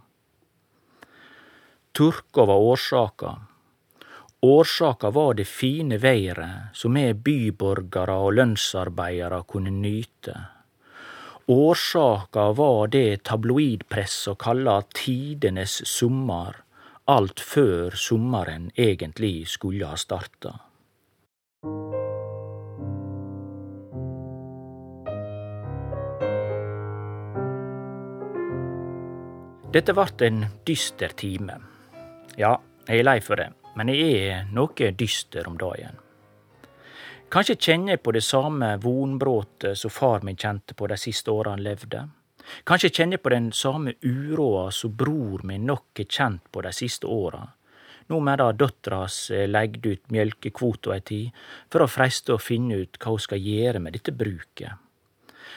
Turka 1.94 2.44
var 2.44 2.56
årsaka. 2.56 3.36
Årsaka 4.40 5.10
var 5.10 5.34
det 5.34 5.44
fine 5.44 5.98
været 6.02 6.74
som 6.74 6.92
me 6.92 7.12
byborgarar 7.14 8.24
og 8.26 8.32
lønnsarbeidarar 8.34 9.44
kunne 9.46 9.70
nyte. 9.70 10.34
Årsaka 11.46 12.48
var 12.58 12.88
det 12.90 13.22
tabloidpressa 13.22 14.34
kalla 14.34 14.80
tidenes 14.94 15.76
sommer, 15.86 16.56
alt 17.06 17.40
før 17.40 17.94
sommeren 17.94 18.72
egentlig 18.76 19.46
skulle 19.46 19.86
ha 19.86 19.94
starta. 19.94 20.56
Dette 29.70 29.94
vart 29.94 30.26
en 30.26 30.42
dyster 30.66 31.14
time. 31.14 31.73
Ja, 32.36 32.56
jeg 32.88 33.02
er 33.02 33.06
lei 33.06 33.20
for 33.22 33.38
det, 33.40 33.50
men 33.78 33.92
jeg 33.92 34.16
er 34.28 34.48
noe 34.52 34.90
dyster 34.98 35.46
om 35.48 35.58
dagen. 35.60 36.00
Kanskje 37.34 37.56
kjenner 37.56 37.96
jeg 37.96 38.02
på 38.06 38.12
det 38.14 38.22
samme 38.22 38.74
vonbrotet 38.82 39.78
som 39.78 39.90
far 39.90 40.22
min 40.22 40.36
kjente 40.38 40.76
på 40.78 40.86
de 40.86 40.98
siste 41.00 41.32
åra 41.32 41.56
han 41.56 41.64
levde. 41.64 42.04
Kanskje 42.68 42.92
kjenner 42.92 43.16
jeg 43.16 43.24
på 43.24 43.32
den 43.32 43.50
samme 43.56 43.94
uroa 44.04 44.68
som 44.72 44.92
bror 44.94 45.42
min 45.48 45.66
nok 45.66 45.98
har 45.98 46.06
kjent 46.06 46.44
på 46.52 46.62
de 46.62 46.72
siste 46.76 47.10
åra. 47.10 47.42
Nå 48.12 48.20
medan 48.20 48.56
dattera 48.60 49.00
hans 49.02 49.18
legde 49.48 49.96
ut 49.96 50.12
mjølkekvota 50.12 50.94
ei 50.94 51.02
tid, 51.10 51.44
for 51.72 51.82
å 51.82 51.90
freiste 51.90 52.36
å 52.36 52.42
finne 52.42 52.82
ut 52.84 52.98
hva 53.00 53.16
hun 53.16 53.26
skal 53.26 53.40
gjøre 53.40 53.80
med 53.82 53.96
dette 53.96 54.12
bruket. 54.12 54.78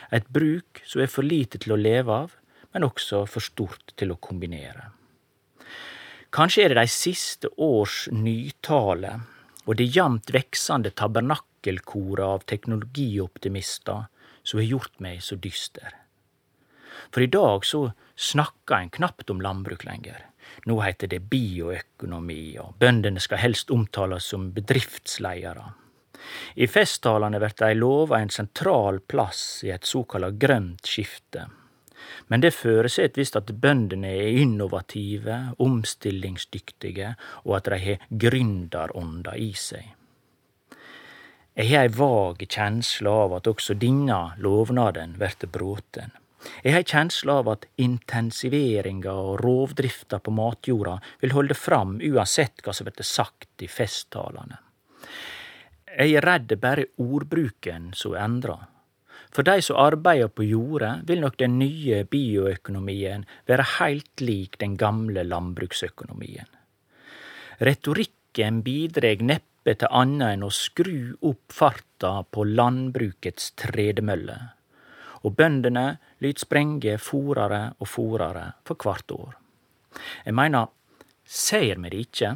Et 0.10 0.28
bruk 0.30 0.82
som 0.88 1.04
er 1.04 1.12
for 1.12 1.28
lite 1.28 1.60
til 1.60 1.76
å 1.76 1.82
leve 1.82 2.22
av, 2.24 2.38
men 2.74 2.88
også 2.88 3.26
for 3.28 3.44
stort 3.44 3.94
til 4.00 4.16
å 4.16 4.22
kombinere. 4.22 4.97
Kanskje 6.38 6.68
er 6.68 6.70
det 6.70 6.84
de 6.84 6.90
siste 6.94 7.50
års 7.58 8.04
nytale 8.14 9.16
og 9.66 9.80
det 9.80 9.88
jamt 9.96 10.30
veksande 10.30 10.92
tabernakkelkoret 10.94 12.22
av 12.22 12.44
teknologioptimister 12.46 14.04
som 14.46 14.62
har 14.62 14.68
gjort 14.68 15.00
meg 15.02 15.24
så 15.26 15.40
dyster. 15.42 15.96
For 17.10 17.26
i 17.26 17.32
dag 17.34 17.66
så 17.66 17.88
snakkar 18.14 18.84
ein 18.84 18.94
knapt 18.94 19.34
om 19.34 19.42
landbruk 19.42 19.88
lenger. 19.88 20.28
Nå 20.70 20.78
heter 20.86 21.10
det 21.10 21.24
bioøkonomi, 21.32 22.58
og 22.62 22.78
bøndene 22.78 23.22
skal 23.24 23.42
helst 23.42 23.74
omtales 23.74 24.30
som 24.30 24.52
bedriftsledere. 24.54 25.72
I 26.54 26.70
festtalene 26.70 27.42
blir 27.42 27.58
de 27.58 27.74
lova 27.82 28.22
en 28.22 28.30
sentral 28.34 29.02
plass 29.02 29.64
i 29.66 29.74
et 29.74 29.90
såkalla 29.90 30.30
grønt 30.38 30.86
skifte. 30.86 31.48
Men 32.28 32.44
det 32.44 32.56
føreset 32.56 33.18
visst 33.18 33.38
at 33.40 33.52
bøndene 33.62 34.12
er 34.12 34.42
innovative, 34.42 35.38
omstillingsdyktige, 35.64 37.14
og 37.46 37.58
at 37.60 37.72
de 37.72 37.80
har 37.84 38.08
gründerånda 38.10 39.36
i 39.38 39.52
seg. 39.58 39.94
Jeg 41.58 41.72
har 41.72 41.88
ei 41.88 41.90
vag 41.90 42.44
kjensle 42.46 43.10
av 43.10 43.32
at 43.40 43.48
også 43.50 43.74
denne 43.82 44.20
lovnaden 44.46 45.16
vert 45.18 45.48
bråten. 45.50 46.12
Jeg 46.62 46.76
har 46.76 46.84
ei 46.84 46.92
kjensle 46.92 47.40
av 47.42 47.50
at 47.50 47.66
intensiveringa 47.82 49.16
og 49.18 49.40
rovdrifta 49.42 50.20
på 50.22 50.34
matjorda 50.38 51.00
vil 51.24 51.34
holde 51.34 51.58
fram 51.58 51.98
uansett 51.98 52.62
hva 52.62 52.76
som 52.78 52.86
vert 52.86 53.02
sagt 53.02 53.66
i 53.66 53.70
festtalene. 53.72 54.62
Jeg 55.98 56.14
er 56.20 56.28
redd 56.30 56.46
det 56.52 56.60
bare 56.62 56.86
er 56.86 57.02
ordbruken 57.02 57.90
som 57.98 58.14
er 58.14 58.28
endra. 58.28 58.58
For 59.34 59.46
de 59.46 59.62
som 59.62 59.80
arbeider 59.82 60.32
på 60.32 60.46
jordet, 60.48 61.04
vil 61.08 61.22
nok 61.22 61.38
den 61.40 61.58
nye 61.60 62.04
bioøkonomien 62.10 63.26
være 63.50 63.66
heilt 63.78 64.24
lik 64.24 64.58
den 64.62 64.78
gamle 64.80 65.24
landbruksøkonomien. 65.28 66.48
Retorikken 67.60 68.62
bidreg 68.66 69.24
neppe 69.26 69.76
til 69.76 69.92
anna 69.92 70.32
enn 70.34 70.46
å 70.48 70.52
skru 70.54 71.18
opp 71.26 71.54
farta 71.54 72.22
på 72.32 72.46
landbrukets 72.48 73.52
tredemølle. 73.60 74.38
Og 75.26 75.34
bøndene 75.36 75.98
lyt 76.24 76.44
sprenge 76.44 76.96
forare 77.02 77.64
og 77.82 77.90
forare 77.90 78.52
for 78.68 78.80
hvert 78.80 79.12
år. 79.12 79.34
Jeg 80.24 80.38
meiner, 80.38 80.70
ser 81.26 81.82
vi 81.82 81.92
det 81.92 82.04
ikkje? 82.06 82.36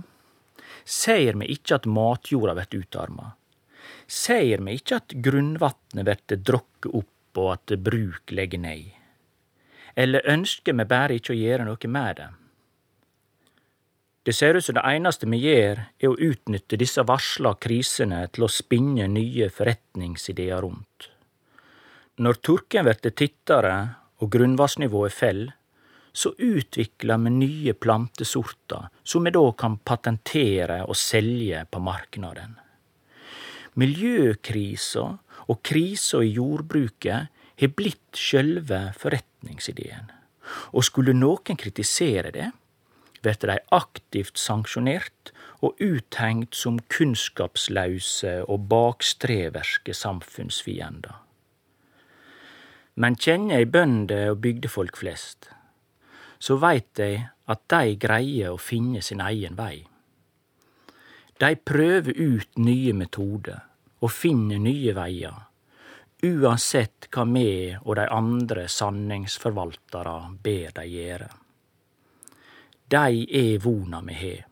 Ser 0.84 1.38
vi 1.38 1.54
ikkje 1.54 1.78
at 1.78 1.86
matjorda 1.88 2.58
vert 2.58 2.74
utarma? 2.76 3.36
Ser 4.12 4.60
vi 4.60 4.76
ikkje 4.76 4.98
at 5.00 5.14
grunnvatnet 5.24 6.04
vert 6.04 6.34
drukke 6.44 6.90
opp 7.00 7.40
og 7.40 7.54
at 7.54 7.72
bruk 7.80 8.34
legger 8.36 8.60
ned? 8.60 8.90
Eller 9.96 10.26
ønsker 10.34 10.76
vi 10.76 10.86
berre 10.88 11.16
ikkje 11.16 11.32
å 11.32 11.38
gjere 11.40 11.68
noe 11.68 11.92
med 11.96 12.18
det? 12.20 12.28
Det 14.28 14.34
ser 14.36 14.58
ut 14.58 14.66
som 14.66 14.76
det 14.76 14.84
einaste 14.86 15.30
vi 15.32 15.40
gjør, 15.42 15.80
er 15.98 16.12
å 16.12 16.18
utnytte 16.28 16.78
disse 16.78 17.06
varsla 17.08 17.56
krisene 17.56 18.20
til 18.36 18.46
å 18.46 18.52
spinne 18.52 19.08
nye 19.10 19.48
forretningsideer 19.50 20.62
rundt. 20.62 21.08
Når 22.22 22.42
turken 22.46 22.86
vert 22.86 23.08
tittare 23.16 23.76
og 24.22 24.30
grunnvassnivået 24.36 25.16
fell, 25.16 25.46
så 26.12 26.34
utvikler 26.36 27.24
vi 27.24 27.32
nye 27.38 27.74
plantesorter 27.74 28.92
som 29.08 29.24
vi 29.24 29.32
da 29.34 29.46
kan 29.58 29.80
patentere 29.80 30.82
og 30.84 31.00
selge 31.00 31.64
på 31.72 31.82
marknaden. 31.82 32.60
Miljøkrisa 33.80 35.06
og 35.48 35.62
krisa 35.64 36.20
i 36.24 36.34
jordbruket 36.36 37.30
har 37.62 37.76
blitt 37.78 38.18
sjølve 38.18 38.90
forretningsideen. 39.00 40.10
Og 40.76 40.84
skulle 40.84 41.16
noen 41.16 41.60
kritisere 41.60 42.34
det, 42.36 42.50
blir 43.22 43.38
de 43.48 43.58
aktivt 43.72 44.40
sanksjonert 44.42 45.32
og 45.62 45.78
uthengt 45.80 46.58
som 46.58 46.80
kunnskapslause 46.90 48.42
og 48.50 48.66
bakstreverske 48.72 49.94
samfunnsfiender. 49.94 51.20
Men 52.96 53.16
kjenner 53.16 53.62
jeg 53.62 53.72
bønder 53.72 54.34
og 54.34 54.42
bygdefolk 54.44 54.98
flest, 55.00 55.48
så 56.42 56.58
veit 56.60 57.00
jeg 57.00 57.22
at 57.48 57.62
de 57.72 57.96
greier 58.02 58.52
å 58.52 58.60
finne 58.60 59.04
sin 59.06 59.22
egen 59.24 59.56
vei. 59.56 59.86
De 61.42 61.56
prøver 61.56 62.14
ut 62.22 62.60
nye 62.62 62.92
metoder 62.94 63.64
og 64.02 64.12
finner 64.14 64.60
nye 64.62 64.92
veier, 64.94 65.40
uansett 66.22 67.08
hva 67.10 67.26
vi 67.26 67.72
og 67.80 67.96
de 67.98 68.06
andre 68.14 68.68
sanningsforvaltere 68.70 70.14
ber 70.44 70.76
de 70.76 70.86
gjøre. 70.92 71.30
De 72.94 73.26
er 73.42 73.58
vona 73.64 74.04
vi 74.06 74.20
har. 74.22 74.46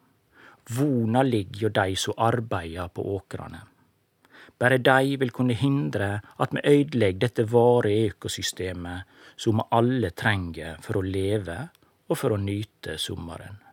Vona 0.80 1.22
ligger 1.28 1.62
hjå 1.68 1.74
dei 1.78 1.94
som 1.94 2.18
arbeider 2.26 2.90
på 2.90 3.06
åkrene. 3.20 3.62
Bare 4.60 4.82
de 4.82 5.16
vil 5.22 5.32
kunne 5.32 5.62
hindre 5.62 6.12
at 6.42 6.58
vi 6.58 6.66
øydelegger 6.66 7.22
dette 7.22 7.50
varige 7.54 8.16
økosystemet 8.16 9.18
som 9.38 9.62
vi 9.62 9.70
alle 9.78 10.10
trenger 10.10 10.82
for 10.82 11.00
å 11.00 11.06
leve 11.06 11.62
og 12.10 12.18
for 12.18 12.34
å 12.34 12.42
nyte 12.42 12.98
sommeren. 12.98 13.69